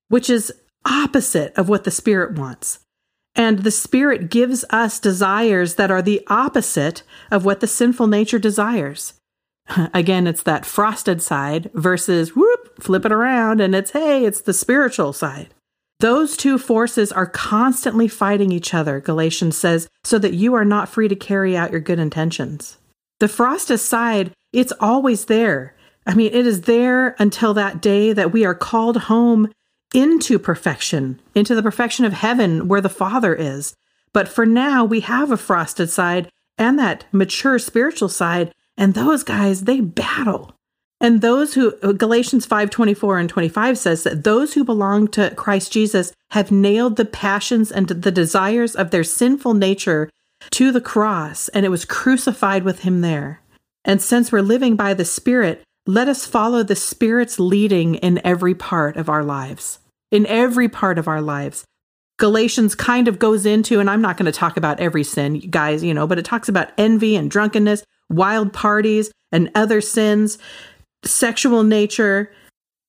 which 0.07 0.29
is 0.29 0.53
opposite 0.85 1.53
of 1.57 1.69
what 1.69 1.83
the 1.83 1.91
spirit 1.91 2.37
wants. 2.37 2.79
And 3.35 3.59
the 3.59 3.71
spirit 3.71 4.29
gives 4.29 4.63
us 4.69 4.99
desires 4.99 5.75
that 5.75 5.91
are 5.91 6.01
the 6.01 6.23
opposite 6.27 7.03
of 7.29 7.43
what 7.43 7.59
the 7.59 7.67
sinful 7.67 8.07
nature 8.07 8.39
desires. 8.39 9.13
Again, 9.93 10.27
it's 10.27 10.43
that 10.43 10.65
frosted 10.65 11.21
side 11.21 11.69
versus 11.73 12.35
whoop, 12.35 12.81
flip 12.81 13.05
it 13.05 13.11
around 13.11 13.59
and 13.59 13.75
it's 13.75 13.91
hey, 13.91 14.25
it's 14.25 14.41
the 14.41 14.53
spiritual 14.53 15.11
side. 15.11 15.53
Those 15.99 16.35
two 16.35 16.57
forces 16.57 17.11
are 17.11 17.25
constantly 17.25 18.07
fighting 18.07 18.51
each 18.51 18.73
other, 18.73 18.99
Galatians 18.99 19.57
says, 19.57 19.87
so 20.03 20.19
that 20.19 20.33
you 20.33 20.53
are 20.53 20.65
not 20.65 20.89
free 20.89 21.07
to 21.07 21.15
carry 21.15 21.55
out 21.55 21.71
your 21.71 21.79
good 21.79 21.99
intentions. 21.99 22.77
The 23.19 23.29
frosted 23.29 23.79
side, 23.79 24.31
it's 24.51 24.73
always 24.79 25.25
there. 25.25 25.73
I 26.05 26.13
mean, 26.13 26.31
it 26.33 26.45
is 26.45 26.61
there 26.61 27.15
until 27.19 27.53
that 27.55 27.81
day 27.81 28.13
that 28.13 28.31
we 28.31 28.45
are 28.45 28.55
called 28.55 28.97
home 29.03 29.51
into 29.93 30.37
perfection, 30.37 31.21
into 31.33 31.55
the 31.55 31.63
perfection 31.63 32.05
of 32.05 32.13
heaven 32.13 32.67
where 32.67 32.81
the 32.81 32.89
Father 32.89 33.33
is. 33.33 33.75
But 34.13 34.27
for 34.27 34.45
now, 34.45 34.85
we 34.85 35.01
have 35.01 35.31
a 35.31 35.37
frosted 35.37 35.89
side 35.89 36.29
and 36.57 36.79
that 36.79 37.05
mature 37.11 37.59
spiritual 37.59 38.09
side, 38.09 38.53
and 38.77 38.93
those 38.93 39.23
guys, 39.23 39.63
they 39.63 39.81
battle. 39.81 40.55
And 41.01 41.21
those 41.21 41.53
who 41.53 41.73
uh, 41.83 41.91
Galatians 41.91 42.47
5:24 42.47 43.19
and 43.19 43.29
25 43.29 43.77
says 43.77 44.03
that 44.03 44.23
those 44.23 44.53
who 44.53 44.63
belong 44.63 45.07
to 45.09 45.33
Christ 45.35 45.71
Jesus 45.71 46.13
have 46.31 46.51
nailed 46.51 46.95
the 46.95 47.05
passions 47.05 47.71
and 47.71 47.87
the 47.87 48.11
desires 48.11 48.75
of 48.75 48.91
their 48.91 49.03
sinful 49.03 49.53
nature 49.53 50.09
to 50.51 50.71
the 50.71 50.81
cross 50.81 51.49
and 51.49 51.65
it 51.65 51.69
was 51.69 51.85
crucified 51.85 52.63
with 52.63 52.79
him 52.79 53.01
there. 53.01 53.41
And 53.83 54.01
since 54.01 54.31
we're 54.31 54.41
living 54.41 54.75
by 54.75 54.93
the 54.93 55.05
Spirit, 55.05 55.63
let 55.87 56.07
us 56.07 56.25
follow 56.25 56.63
the 56.63 56.75
Spirit's 56.75 57.39
leading 57.39 57.95
in 57.95 58.21
every 58.25 58.55
part 58.55 58.97
of 58.97 59.09
our 59.09 59.23
lives. 59.23 59.79
In 60.11 60.25
every 60.25 60.69
part 60.69 60.97
of 60.97 61.07
our 61.07 61.21
lives. 61.21 61.65
Galatians 62.17 62.75
kind 62.75 63.07
of 63.07 63.19
goes 63.19 63.45
into, 63.45 63.79
and 63.79 63.89
I'm 63.89 64.01
not 64.01 64.17
going 64.17 64.25
to 64.25 64.31
talk 64.31 64.55
about 64.55 64.79
every 64.79 65.03
sin, 65.03 65.39
guys, 65.49 65.83
you 65.83 65.93
know, 65.93 66.07
but 66.07 66.17
it 66.17 66.25
talks 66.25 66.47
about 66.47 66.71
envy 66.77 67.15
and 67.15 67.29
drunkenness, 67.29 67.83
wild 68.09 68.53
parties, 68.53 69.11
and 69.31 69.51
other 69.53 69.81
sins 69.81 70.37
sexual 71.03 71.63
nature, 71.63 72.31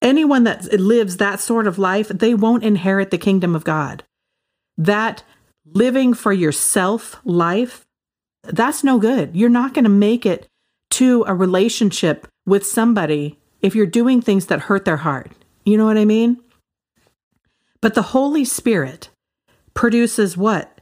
anyone 0.02 0.44
that 0.44 0.72
lives 0.80 1.18
that 1.18 1.40
sort 1.40 1.66
of 1.66 1.78
life, 1.78 2.08
they 2.08 2.34
won't 2.34 2.64
inherit 2.64 3.10
the 3.10 3.18
kingdom 3.18 3.54
of 3.54 3.64
God. 3.64 4.02
That 4.78 5.22
living 5.64 6.14
for 6.14 6.32
yourself 6.32 7.20
life, 7.24 7.84
that's 8.42 8.84
no 8.84 8.98
good. 8.98 9.34
You're 9.34 9.48
not 9.48 9.74
going 9.74 9.84
to 9.84 9.90
make 9.90 10.26
it 10.26 10.46
to 10.92 11.24
a 11.26 11.34
relationship 11.34 12.26
with 12.46 12.64
somebody 12.64 13.38
if 13.60 13.74
you're 13.74 13.86
doing 13.86 14.22
things 14.22 14.46
that 14.46 14.60
hurt 14.60 14.84
their 14.84 14.98
heart. 14.98 15.32
You 15.64 15.76
know 15.76 15.84
what 15.84 15.98
I 15.98 16.04
mean? 16.04 16.40
But 17.80 17.94
the 17.94 18.02
Holy 18.02 18.44
Spirit 18.44 19.10
produces 19.74 20.36
what? 20.36 20.80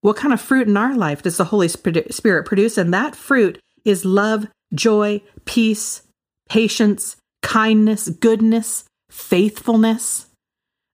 What 0.00 0.16
kind 0.16 0.34
of 0.34 0.40
fruit 0.40 0.66
in 0.66 0.76
our 0.76 0.96
life 0.96 1.22
does 1.22 1.36
the 1.36 1.44
Holy 1.44 1.68
Spirit 1.68 2.46
produce? 2.46 2.76
And 2.76 2.92
that 2.92 3.14
fruit 3.14 3.60
is 3.84 4.04
love, 4.04 4.48
joy, 4.74 5.22
peace, 5.44 6.02
patience, 6.48 7.16
kindness, 7.42 8.08
goodness, 8.08 8.84
faithfulness. 9.10 10.26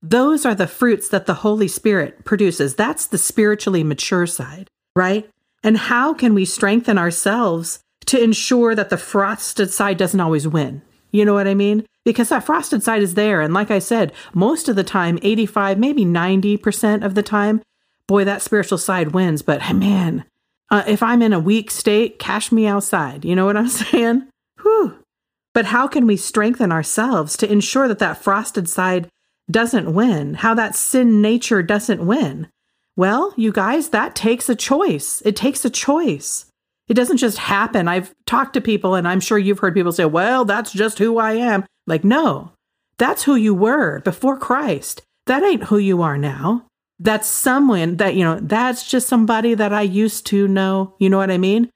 Those 0.03 0.45
are 0.45 0.55
the 0.55 0.67
fruits 0.67 1.09
that 1.09 1.27
the 1.27 1.35
Holy 1.35 1.69
Spirit 1.69 2.25
produces. 2.25 2.75
That's 2.75 3.07
the 3.07 3.19
spiritually 3.19 3.83
mature 3.83 4.27
side, 4.27 4.69
right? 4.95 5.29
And 5.63 5.77
how 5.77 6.15
can 6.15 6.35
we 6.35 6.45
strengthen 6.45 6.99
ourselves 6.99 7.81
to 8.09 8.23
ensure 8.23 8.75
that 8.75 8.91
the 8.91 8.99
frosted 8.99 9.71
side 9.71 9.97
doesn't 9.97 10.21
always 10.21 10.47
win? 10.47 10.83
You 11.11 11.25
know 11.25 11.35
what 11.35 11.49
I 11.49 11.55
mean? 11.55 11.87
Because 12.05 12.29
that 12.29 12.45
frosted 12.45 12.83
side 12.83 13.03
is 13.03 13.15
there. 13.15 13.41
And 13.41 13.55
like 13.55 13.71
I 13.71 13.79
said, 13.79 14.13
most 14.35 14.69
of 14.69 14.77
the 14.77 14.85
time, 14.85 15.19
85, 15.23 15.79
maybe 15.79 16.05
90% 16.05 17.05
of 17.05 17.15
the 17.15 17.23
time, 17.23 17.63
boy, 18.07 18.25
that 18.25 18.43
spiritual 18.43 18.79
side 18.79 19.13
wins. 19.13 19.43
But 19.43 19.61
man, 19.75 20.25
uh, 20.71 20.85
if 20.87 21.03
I'm 21.03 21.23
in 21.23 21.33
a 21.33 21.41
weak 21.41 21.71
state, 21.71 22.19
cash 22.19 22.53
me 22.53 22.67
outside. 22.67 23.25
You 23.25 23.35
know 23.35 23.47
what 23.47 23.57
I'm 23.57 23.69
saying? 23.69 24.27
Whew. 24.63 24.97
But 25.55 25.67
how 25.67 25.89
can 25.89 26.07
we 26.07 26.17
strengthen 26.17 26.73
ourselves 26.73 27.37
to 27.39 27.51
ensure 27.51 27.89
that 27.89 27.99
that 28.01 28.23
frosted 28.23 28.69
side 28.69 29.09
doesn't 29.51 29.93
win? 29.93 30.35
How 30.35 30.55
that 30.55 30.77
sin 30.77 31.23
nature 31.23 31.63
doesn't 31.63 32.07
win? 32.07 32.49
Well, 32.97 33.33
you 33.37 33.53
guys, 33.53 33.91
that 33.91 34.15
takes 34.15 34.49
a 34.49 34.57
choice. 34.57 35.23
It 35.25 35.37
takes 35.37 35.65
a 35.65 35.71
choice. 35.71 36.47
It 36.89 36.95
doesn't 36.95 37.19
just 37.19 37.39
happen. 37.39 37.87
I've 37.87 38.15
talked 38.27 38.55
to 38.55 38.61
people, 38.61 38.95
and 38.95 39.07
I'm 39.07 39.21
sure 39.21 39.39
you've 39.39 39.59
heard 39.59 39.75
people 39.75 39.93
say, 39.93 40.07
well, 40.07 40.45
that's 40.45 40.73
just 40.73 40.99
who 40.99 41.19
I 41.19 41.33
am. 41.35 41.65
Like, 41.87 42.05
no, 42.05 42.53
that's 42.99 43.25
who 43.25 43.37
you 43.37 43.55
were 43.55 44.01
before 44.01 44.39
Christ. 44.39 45.03
That 45.27 45.43
ain't 45.43 45.65
who 45.65 45.79
you 45.79 46.03
are 46.03 46.17
now. 46.17 46.65
That's 46.99 47.29
someone 47.29 47.97
that, 47.99 48.15
you 48.15 48.25
know, 48.25 48.41
that's 48.41 48.89
just 48.89 49.09
somebody 49.09 49.55
that 49.55 49.73
I 49.73 49.83
used 49.83 50.27
to 50.27 50.49
know. 50.49 50.95
You 50.99 51.11
know 51.11 51.19
what 51.19 51.31
I 51.31 51.39
mean? 51.39 51.71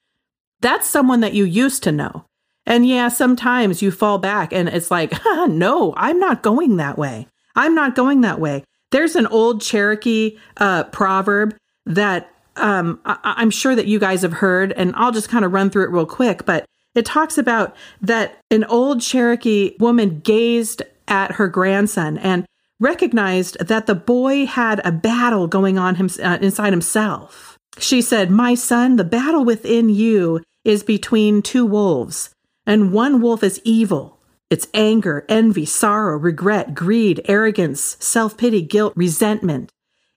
That's 0.61 0.88
someone 0.88 1.20
that 1.20 1.35
you 1.35 1.44
used 1.44 1.83
to 1.85 1.92
know. 1.92 2.25
And 2.66 2.87
yeah, 2.87 3.09
sometimes 3.09 3.83
you 3.83 3.90
fall 3.90 4.18
back 4.18 4.53
and 4.53 4.68
it's 4.68 4.90
like, 4.90 5.12
no, 5.48 5.94
I'm 5.96 6.18
not 6.18 6.42
going 6.42 6.77
that 6.77 6.98
way. 6.98 7.27
I'm 7.55 7.75
not 7.75 7.94
going 7.94 8.22
that 8.22 8.40
way. 8.40 8.64
There's 8.90 9.16
an 9.16 9.27
old 9.27 9.61
Cherokee 9.61 10.38
uh, 10.57 10.85
proverb 10.85 11.57
that 11.87 12.33
um, 12.56 13.00
I- 13.04 13.34
I'm 13.36 13.50
sure 13.50 13.74
that 13.74 13.86
you 13.86 13.98
guys 13.98 14.22
have 14.22 14.34
heard, 14.34 14.72
and 14.72 14.92
I'll 14.96 15.12
just 15.12 15.28
kind 15.28 15.44
of 15.44 15.52
run 15.52 15.70
through 15.70 15.84
it 15.84 15.90
real 15.90 16.06
quick. 16.06 16.44
But 16.44 16.64
it 16.94 17.04
talks 17.06 17.38
about 17.38 17.74
that 18.00 18.38
an 18.50 18.64
old 18.64 19.00
Cherokee 19.00 19.74
woman 19.78 20.20
gazed 20.20 20.82
at 21.08 21.32
her 21.32 21.48
grandson, 21.48 22.18
and 22.18 22.44
recognized 22.80 23.56
that 23.66 23.86
the 23.86 23.94
boy 23.94 24.44
had 24.44 24.80
a 24.84 24.90
battle 24.92 25.46
going 25.46 25.78
on 25.78 25.94
him, 25.94 26.10
uh, 26.22 26.38
inside 26.40 26.72
himself. 26.72 27.56
She 27.78 28.02
said, 28.02 28.30
My 28.30 28.54
son, 28.54 28.96
the 28.96 29.04
battle 29.04 29.44
within 29.44 29.88
you 29.88 30.42
is 30.64 30.82
between 30.82 31.42
two 31.42 31.64
wolves, 31.64 32.30
and 32.66 32.92
one 32.92 33.20
wolf 33.20 33.42
is 33.42 33.60
evil. 33.64 34.18
It's 34.50 34.68
anger, 34.74 35.24
envy, 35.28 35.64
sorrow, 35.64 36.18
regret, 36.18 36.74
greed, 36.74 37.22
arrogance, 37.26 37.96
self 38.00 38.36
pity, 38.36 38.60
guilt, 38.62 38.92
resentment, 38.96 39.70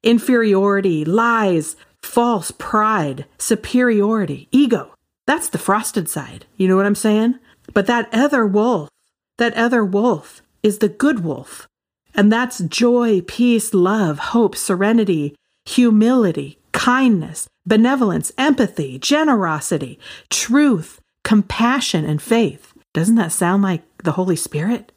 inferiority, 0.03 1.05
lies, 1.05 1.75
false 2.05 2.51
pride, 2.51 3.25
superiority, 3.37 4.47
ego. 4.51 4.93
That's 5.27 5.49
the 5.49 5.57
frosted 5.57 6.07
side. 6.07 6.45
You 6.55 6.67
know 6.67 6.77
what 6.77 6.85
I'm 6.85 6.95
saying? 6.95 7.39
But 7.73 7.87
that 7.87 8.07
other 8.13 8.45
wolf, 8.45 8.89
that 9.37 9.53
other 9.55 9.83
wolf 9.83 10.41
is 10.63 10.77
the 10.77 10.87
good 10.87 11.23
wolf. 11.23 11.67
And 12.13 12.31
that's 12.31 12.59
joy, 12.59 13.21
peace, 13.21 13.73
love, 13.73 14.19
hope, 14.19 14.55
serenity, 14.55 15.35
humility, 15.65 16.57
kindness, 16.71 17.47
benevolence, 17.65 18.31
empathy, 18.37 18.97
generosity, 18.99 19.99
truth, 20.29 21.01
compassion, 21.25 22.05
and 22.05 22.21
faith. 22.21 22.71
Doesn't 22.93 23.15
that 23.15 23.33
sound 23.33 23.63
like 23.63 23.81
the 24.03 24.13
Holy 24.13 24.37
Spirit? 24.37 24.93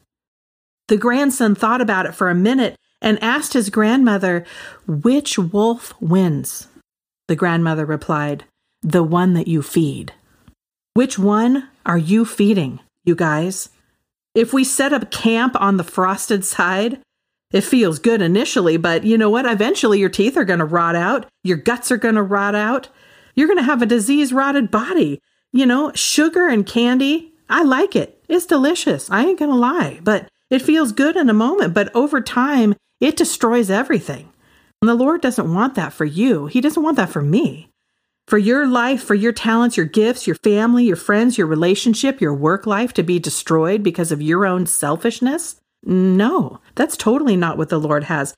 The 0.87 0.97
grandson 0.97 1.55
thought 1.55 1.81
about 1.81 2.05
it 2.05 2.15
for 2.15 2.29
a 2.29 2.35
minute 2.35 2.77
and 3.01 3.21
asked 3.21 3.53
his 3.53 3.69
grandmother, 3.69 4.45
Which 4.87 5.37
wolf 5.37 5.93
wins? 5.99 6.68
The 7.29 7.35
grandmother 7.35 7.85
replied, 7.85 8.45
The 8.81 9.03
one 9.03 9.35
that 9.35 9.47
you 9.47 9.61
feed. 9.61 10.13
Which 10.95 11.19
one 11.19 11.69
are 11.85 11.95
you 11.95 12.25
feeding, 12.25 12.79
you 13.05 13.13
guys? 13.13 13.69
If 14.33 14.51
we 14.51 14.63
set 14.63 14.93
up 14.93 15.11
camp 15.11 15.55
on 15.61 15.77
the 15.77 15.83
frosted 15.83 16.43
side, 16.43 16.99
it 17.51 17.61
feels 17.61 17.99
good 17.99 18.23
initially, 18.23 18.77
but 18.77 19.03
you 19.03 19.15
know 19.15 19.29
what? 19.29 19.45
Eventually 19.45 19.99
your 19.99 20.09
teeth 20.09 20.37
are 20.37 20.43
going 20.43 20.57
to 20.57 20.65
rot 20.65 20.95
out. 20.95 21.27
Your 21.43 21.57
guts 21.57 21.91
are 21.91 21.97
going 21.97 22.15
to 22.15 22.23
rot 22.23 22.55
out. 22.55 22.89
You're 23.35 23.47
going 23.47 23.59
to 23.59 23.63
have 23.63 23.83
a 23.83 23.85
disease 23.85 24.33
rotted 24.33 24.71
body. 24.71 25.21
You 25.53 25.67
know, 25.67 25.91
sugar 25.93 26.49
and 26.49 26.65
candy, 26.65 27.31
I 27.47 27.61
like 27.61 27.95
it. 27.95 28.23
It's 28.27 28.47
delicious. 28.47 29.07
I 29.11 29.23
ain't 29.23 29.37
going 29.37 29.51
to 29.51 29.55
lie, 29.55 29.99
but 30.01 30.27
it 30.49 30.63
feels 30.63 30.93
good 30.93 31.15
in 31.15 31.29
a 31.29 31.33
moment, 31.35 31.75
but 31.75 31.95
over 31.95 32.21
time, 32.21 32.73
it 32.99 33.15
destroys 33.15 33.69
everything. 33.69 34.31
And 34.81 34.89
the 34.89 34.95
Lord 34.95 35.21
doesn't 35.21 35.53
want 35.53 35.75
that 35.75 35.91
for 35.91 36.05
you. 36.05 36.47
He 36.47 36.61
doesn't 36.61 36.81
want 36.81 36.97
that 36.97 37.09
for 37.09 37.21
me. 37.21 37.69
For 38.27 38.37
your 38.37 38.67
life, 38.67 39.03
for 39.03 39.15
your 39.15 39.33
talents, 39.33 39.75
your 39.75 39.85
gifts, 39.85 40.27
your 40.27 40.35
family, 40.35 40.85
your 40.85 40.95
friends, 40.95 41.37
your 41.37 41.47
relationship, 41.47 42.21
your 42.21 42.33
work 42.33 42.65
life 42.65 42.93
to 42.93 43.03
be 43.03 43.19
destroyed 43.19 43.83
because 43.83 44.11
of 44.11 44.21
your 44.21 44.45
own 44.45 44.65
selfishness? 44.67 45.59
No, 45.83 46.59
that's 46.75 46.95
totally 46.95 47.35
not 47.35 47.57
what 47.57 47.69
the 47.69 47.79
Lord 47.79 48.05
has. 48.05 48.35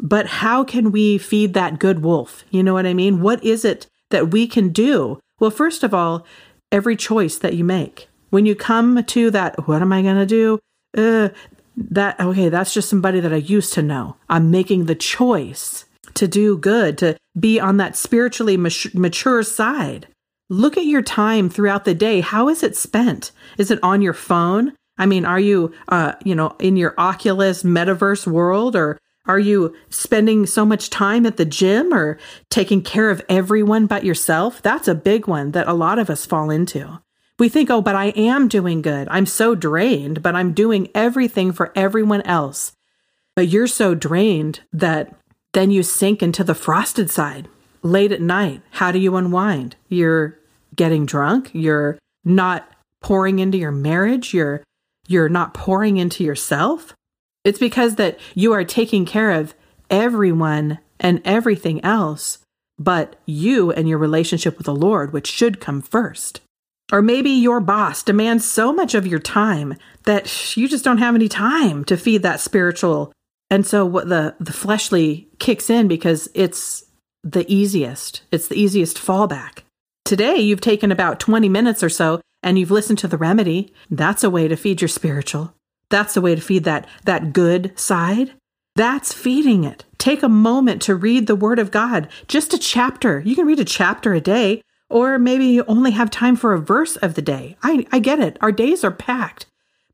But 0.00 0.26
how 0.26 0.64
can 0.64 0.90
we 0.90 1.18
feed 1.18 1.54
that 1.54 1.78
good 1.78 2.02
wolf? 2.02 2.44
You 2.50 2.62
know 2.62 2.74
what 2.74 2.86
I 2.86 2.94
mean? 2.94 3.20
What 3.20 3.44
is 3.44 3.64
it 3.64 3.86
that 4.10 4.30
we 4.30 4.46
can 4.46 4.70
do? 4.70 5.20
Well, 5.38 5.50
first 5.50 5.82
of 5.82 5.92
all, 5.92 6.26
every 6.72 6.96
choice 6.96 7.38
that 7.38 7.54
you 7.54 7.64
make. 7.64 8.08
When 8.30 8.46
you 8.46 8.54
come 8.54 9.04
to 9.04 9.30
that, 9.30 9.68
what 9.68 9.82
am 9.82 9.92
I 9.92 10.02
going 10.02 10.16
to 10.16 10.26
do? 10.26 10.58
Uh, 10.96 11.28
that, 11.76 12.18
okay, 12.20 12.48
that's 12.48 12.72
just 12.72 12.88
somebody 12.88 13.20
that 13.20 13.32
I 13.32 13.36
used 13.36 13.72
to 13.74 13.82
know. 13.82 14.16
I'm 14.28 14.50
making 14.50 14.86
the 14.86 14.94
choice 14.94 15.84
to 16.14 16.26
do 16.26 16.56
good, 16.56 16.98
to 16.98 17.16
be 17.38 17.60
on 17.60 17.76
that 17.76 17.96
spiritually 17.96 18.56
mature 18.56 19.42
side. 19.42 20.08
Look 20.48 20.76
at 20.76 20.86
your 20.86 21.02
time 21.02 21.50
throughout 21.50 21.84
the 21.84 21.94
day. 21.94 22.20
How 22.20 22.48
is 22.48 22.62
it 22.62 22.76
spent? 22.76 23.32
Is 23.58 23.70
it 23.70 23.80
on 23.82 24.00
your 24.00 24.14
phone? 24.14 24.72
I 24.96 25.06
mean, 25.06 25.26
are 25.26 25.40
you, 25.40 25.74
uh, 25.88 26.12
you 26.24 26.34
know, 26.34 26.56
in 26.58 26.76
your 26.76 26.94
Oculus 26.96 27.62
metaverse 27.62 28.26
world 28.26 28.74
or 28.76 28.98
are 29.26 29.38
you 29.38 29.74
spending 29.90 30.46
so 30.46 30.64
much 30.64 30.88
time 30.88 31.26
at 31.26 31.36
the 31.36 31.44
gym 31.44 31.92
or 31.92 32.18
taking 32.48 32.80
care 32.80 33.10
of 33.10 33.24
everyone 33.28 33.86
but 33.86 34.04
yourself? 34.04 34.62
That's 34.62 34.88
a 34.88 34.94
big 34.94 35.26
one 35.26 35.50
that 35.50 35.66
a 35.66 35.74
lot 35.74 35.98
of 35.98 36.08
us 36.08 36.24
fall 36.24 36.48
into. 36.48 37.00
We 37.38 37.48
think, 37.48 37.70
oh, 37.70 37.82
but 37.82 37.94
I 37.94 38.06
am 38.06 38.48
doing 38.48 38.80
good. 38.80 39.08
I'm 39.10 39.26
so 39.26 39.54
drained, 39.54 40.22
but 40.22 40.34
I'm 40.34 40.52
doing 40.52 40.88
everything 40.94 41.52
for 41.52 41.72
everyone 41.76 42.22
else. 42.22 42.72
But 43.34 43.48
you're 43.48 43.66
so 43.66 43.94
drained 43.94 44.60
that 44.72 45.14
then 45.52 45.70
you 45.70 45.82
sink 45.82 46.22
into 46.22 46.42
the 46.42 46.54
frosted 46.54 47.10
side 47.10 47.48
late 47.82 48.12
at 48.12 48.22
night. 48.22 48.62
How 48.72 48.90
do 48.90 48.98
you 48.98 49.16
unwind? 49.16 49.76
You're 49.88 50.38
getting 50.74 51.04
drunk. 51.04 51.50
You're 51.52 51.98
not 52.24 52.68
pouring 53.02 53.38
into 53.38 53.58
your 53.58 53.72
marriage. 53.72 54.32
You're 54.32 54.62
you're 55.08 55.28
not 55.28 55.54
pouring 55.54 55.98
into 55.98 56.24
yourself. 56.24 56.94
It's 57.44 57.60
because 57.60 57.94
that 57.94 58.18
you 58.34 58.52
are 58.52 58.64
taking 58.64 59.04
care 59.04 59.30
of 59.30 59.54
everyone 59.88 60.78
and 60.98 61.22
everything 61.24 61.84
else 61.84 62.38
but 62.78 63.16
you 63.24 63.70
and 63.70 63.88
your 63.88 63.98
relationship 63.98 64.58
with 64.58 64.66
the 64.66 64.74
Lord, 64.74 65.12
which 65.12 65.30
should 65.30 65.60
come 65.60 65.80
first. 65.80 66.40
Or 66.92 67.02
maybe 67.02 67.30
your 67.30 67.60
boss 67.60 68.02
demands 68.02 68.44
so 68.44 68.72
much 68.72 68.94
of 68.94 69.06
your 69.06 69.18
time 69.18 69.74
that 70.04 70.56
you 70.56 70.68
just 70.68 70.84
don't 70.84 70.98
have 70.98 71.14
any 71.14 71.28
time 71.28 71.84
to 71.86 71.96
feed 71.96 72.22
that 72.22 72.40
spiritual. 72.40 73.12
And 73.50 73.66
so 73.66 73.84
what 73.84 74.08
the 74.08 74.36
the 74.38 74.52
fleshly 74.52 75.28
kicks 75.38 75.68
in 75.68 75.88
because 75.88 76.28
it's 76.34 76.84
the 77.24 77.44
easiest. 77.52 78.22
It's 78.30 78.48
the 78.48 78.60
easiest 78.60 78.98
fallback. 78.98 79.62
Today 80.04 80.36
you've 80.36 80.60
taken 80.60 80.92
about 80.92 81.18
20 81.18 81.48
minutes 81.48 81.82
or 81.82 81.88
so 81.88 82.20
and 82.42 82.58
you've 82.58 82.70
listened 82.70 82.98
to 83.00 83.08
the 83.08 83.18
remedy, 83.18 83.72
that's 83.90 84.22
a 84.22 84.30
way 84.30 84.46
to 84.46 84.56
feed 84.56 84.80
your 84.80 84.88
spiritual. 84.88 85.52
That's 85.90 86.16
a 86.16 86.20
way 86.20 86.36
to 86.36 86.40
feed 86.40 86.62
that, 86.64 86.86
that 87.04 87.32
good 87.32 87.76
side. 87.78 88.34
That's 88.76 89.12
feeding 89.12 89.64
it. 89.64 89.84
Take 89.98 90.22
a 90.22 90.28
moment 90.28 90.82
to 90.82 90.94
read 90.94 91.26
the 91.26 91.34
Word 91.34 91.58
of 91.58 91.70
God, 91.70 92.08
just 92.28 92.52
a 92.52 92.58
chapter. 92.58 93.20
You 93.20 93.34
can 93.34 93.46
read 93.46 93.58
a 93.58 93.64
chapter 93.64 94.14
a 94.14 94.20
day, 94.20 94.62
or 94.88 95.18
maybe 95.18 95.46
you 95.46 95.64
only 95.66 95.90
have 95.92 96.10
time 96.10 96.36
for 96.36 96.52
a 96.52 96.60
verse 96.60 96.96
of 96.96 97.14
the 97.14 97.22
day. 97.22 97.56
I, 97.62 97.86
I 97.92 97.98
get 97.98 98.20
it. 98.20 98.36
Our 98.40 98.52
days 98.52 98.84
are 98.84 98.90
packed. 98.90 99.46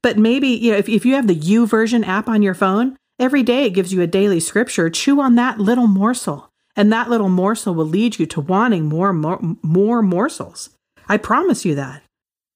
But 0.02 0.18
maybe, 0.18 0.48
you 0.48 0.72
know, 0.72 0.78
if, 0.78 0.88
if 0.88 1.06
you 1.06 1.14
have 1.14 1.26
the 1.28 1.38
YouVersion 1.38 2.06
app 2.06 2.28
on 2.28 2.42
your 2.42 2.54
phone, 2.54 2.96
every 3.18 3.42
day 3.42 3.64
it 3.64 3.74
gives 3.74 3.92
you 3.92 4.02
a 4.02 4.06
daily 4.06 4.40
scripture. 4.40 4.90
Chew 4.90 5.20
on 5.20 5.36
that 5.36 5.58
little 5.58 5.86
morsel, 5.86 6.50
and 6.74 6.92
that 6.92 7.08
little 7.08 7.28
morsel 7.28 7.74
will 7.74 7.86
lead 7.86 8.18
you 8.18 8.26
to 8.26 8.40
wanting 8.40 8.86
more, 8.86 9.12
more, 9.12 9.40
more 9.62 10.02
morsels. 10.02 10.70
I 11.08 11.16
promise 11.18 11.64
you 11.64 11.74
that. 11.76 12.02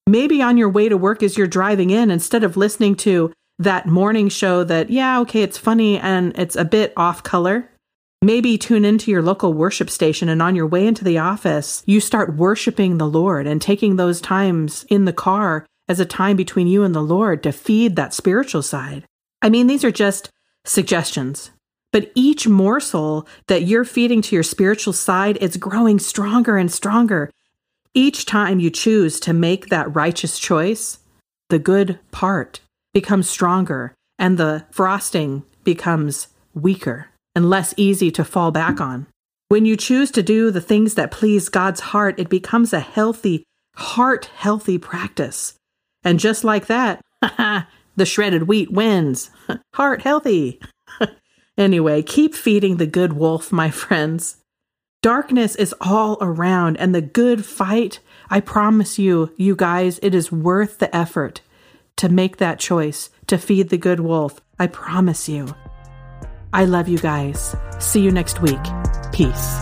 Maybe 0.09 0.43
on 0.43 0.57
your 0.57 0.69
way 0.69 0.89
to 0.89 0.97
work 0.97 1.23
as 1.23 1.37
you're 1.37 1.47
driving 1.47 1.91
in, 1.91 2.11
instead 2.11 2.45
of 2.45 2.57
listening 2.57 2.97
to 2.97 3.33
that 3.59 3.87
morning 3.87 4.29
show 4.29 4.65
that, 4.65 4.91
yeah, 4.91 5.21
okay, 5.21 5.43
it's 5.43 5.59
funny 5.59 5.99
and 5.99 6.37
it's 6.39 6.57
a 6.57 6.65
bit 6.65 6.93
off 6.97 7.23
color, 7.23 7.71
maybe 8.27 8.59
tune 8.59 8.85
into 8.85 9.11
your 9.11 9.23
local 9.23 9.55
worship 9.55 9.89
station 9.89 10.29
and 10.29 10.43
on 10.43 10.57
your 10.57 10.67
way 10.67 10.87
into 10.87 11.05
the 11.05 11.19
office, 11.19 11.83
you 11.87 12.01
start 12.01 12.37
worshiping 12.37 12.99
the 12.99 13.07
Lord 13.07 13.47
and 13.47 13.63
taking 13.63 13.97
those 13.97 14.21
times 14.21 14.85
in 14.91 15.05
the 15.05 15.13
car 15.13 15.65
as 15.89 16.01
a 16.01 16.05
time 16.05 16.37
between 16.37 16.67
you 16.67 16.83
and 16.83 16.95
the 16.95 17.01
Lord 17.01 17.43
to 17.45 17.53
feed 17.53 17.95
that 17.95 18.13
spiritual 18.13 18.63
side. 18.63 19.05
I 19.41 19.49
mean, 19.49 19.69
these 19.69 19.85
are 19.85 19.93
just 19.93 20.31
suggestions. 20.65 21.53
But 21.93 22.11
each 22.17 22.49
morsel 22.49 23.27
that 23.47 23.63
you're 23.63 23.85
feeding 23.85 24.21
to 24.23 24.35
your 24.35 24.43
spiritual 24.43 24.93
side, 24.93 25.37
is 25.39 25.57
growing 25.57 26.01
stronger 26.01 26.59
and 26.59 26.71
stronger. 26.71 27.31
Each 27.95 28.27
time 28.27 28.59
you 28.59 28.71
choose 28.71 29.21
to 29.21 29.33
make 29.33 29.69
that 29.69 29.95
righteous 29.95 30.39
choice, 30.39 30.99
the 31.49 31.61
good 31.61 32.01
part 32.11 32.61
becomes 32.93 33.31
stronger 33.31 33.95
and 34.19 34.37
the 34.37 34.67
frosting 34.73 35.45
becomes 35.63 36.27
weaker 36.55 37.07
and 37.37 37.51
less 37.51 37.75
easy 37.77 38.11
to 38.11 38.25
fall 38.25 38.51
back 38.51 38.81
on. 38.81 39.07
When 39.49 39.67
you 39.67 39.77
choose 39.77 40.11
to 40.13 40.23
do 40.23 40.51
the 40.51 40.61
things 40.61 40.95
that 40.95 41.13
please 41.13 41.51
God's 41.51 41.81
heart, 41.81 42.19
it 42.19 42.29
becomes 42.29 42.73
a 42.73 42.81
healthy, 42.81 43.45
heart 43.77 44.25
healthy 44.35 44.79
practice. 44.79 45.55
And 46.03 46.19
just 46.19 46.43
like 46.43 46.67
that, 46.67 47.01
the 47.97 48.07
shredded 48.07 48.45
wheat 48.45 48.73
wins. 48.73 49.31
heart 49.75 50.03
healthy. 50.03 50.61
anyway, 51.59 52.03
keep 52.03 52.35
feeding 52.35 52.79
the 52.79 52.87
good 52.87 53.13
wolf, 53.13 53.53
my 53.53 53.71
friends. 53.71 54.39
Darkness 55.03 55.55
is 55.55 55.75
all 55.81 56.17
around, 56.21 56.79
and 56.79 56.95
the 56.95 57.03
good 57.03 57.45
fight, 57.45 58.01
I 58.31 58.41
promise 58.41 58.99
you, 58.99 59.33
you 59.37 59.55
guys, 59.55 60.01
it 60.03 60.15
is 60.15 60.33
worth 60.33 60.79
the 60.79 60.95
effort 60.97 61.43
to 61.99 62.09
make 62.09 62.39
that 62.39 62.59
choice 62.59 63.11
to 63.27 63.39
feed 63.39 63.69
the 63.69 63.79
good 63.79 64.01
wolf. 64.01 64.41
I 64.59 64.67
promise 64.67 65.29
you. 65.29 65.55
I 66.57 66.65
love 66.65 66.89
you 66.89 66.97
guys. 66.97 67.55
See 67.81 68.01
you 68.01 68.11
next 68.11 68.41
week. 68.41 68.59
Peace. 69.13 69.61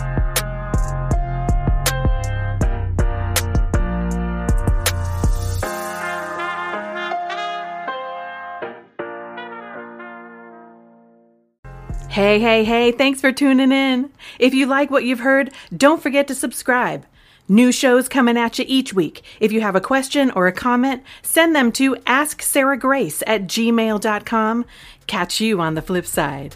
Hey, 12.07 12.39
hey, 12.39 12.63
hey, 12.63 12.93
thanks 12.93 13.19
for 13.19 13.33
tuning 13.33 13.73
in. 13.73 14.09
If 14.39 14.53
you 14.53 14.65
like 14.65 14.89
what 14.89 15.03
you've 15.03 15.19
heard, 15.19 15.51
don't 15.75 16.01
forget 16.01 16.29
to 16.29 16.33
subscribe. 16.33 17.05
New 17.49 17.73
shows 17.73 18.07
coming 18.07 18.37
at 18.37 18.57
you 18.57 18.63
each 18.69 18.93
week. 18.93 19.21
If 19.41 19.51
you 19.51 19.59
have 19.59 19.75
a 19.75 19.81
question 19.81 20.31
or 20.31 20.47
a 20.47 20.53
comment, 20.53 21.03
send 21.23 21.53
them 21.53 21.73
to 21.73 21.95
AskSarahGrace 21.95 23.21
at 23.27 23.47
gmail.com. 23.47 24.65
Catch 25.07 25.41
you 25.41 25.59
on 25.59 25.73
the 25.73 25.81
flip 25.81 26.05
side. 26.05 26.55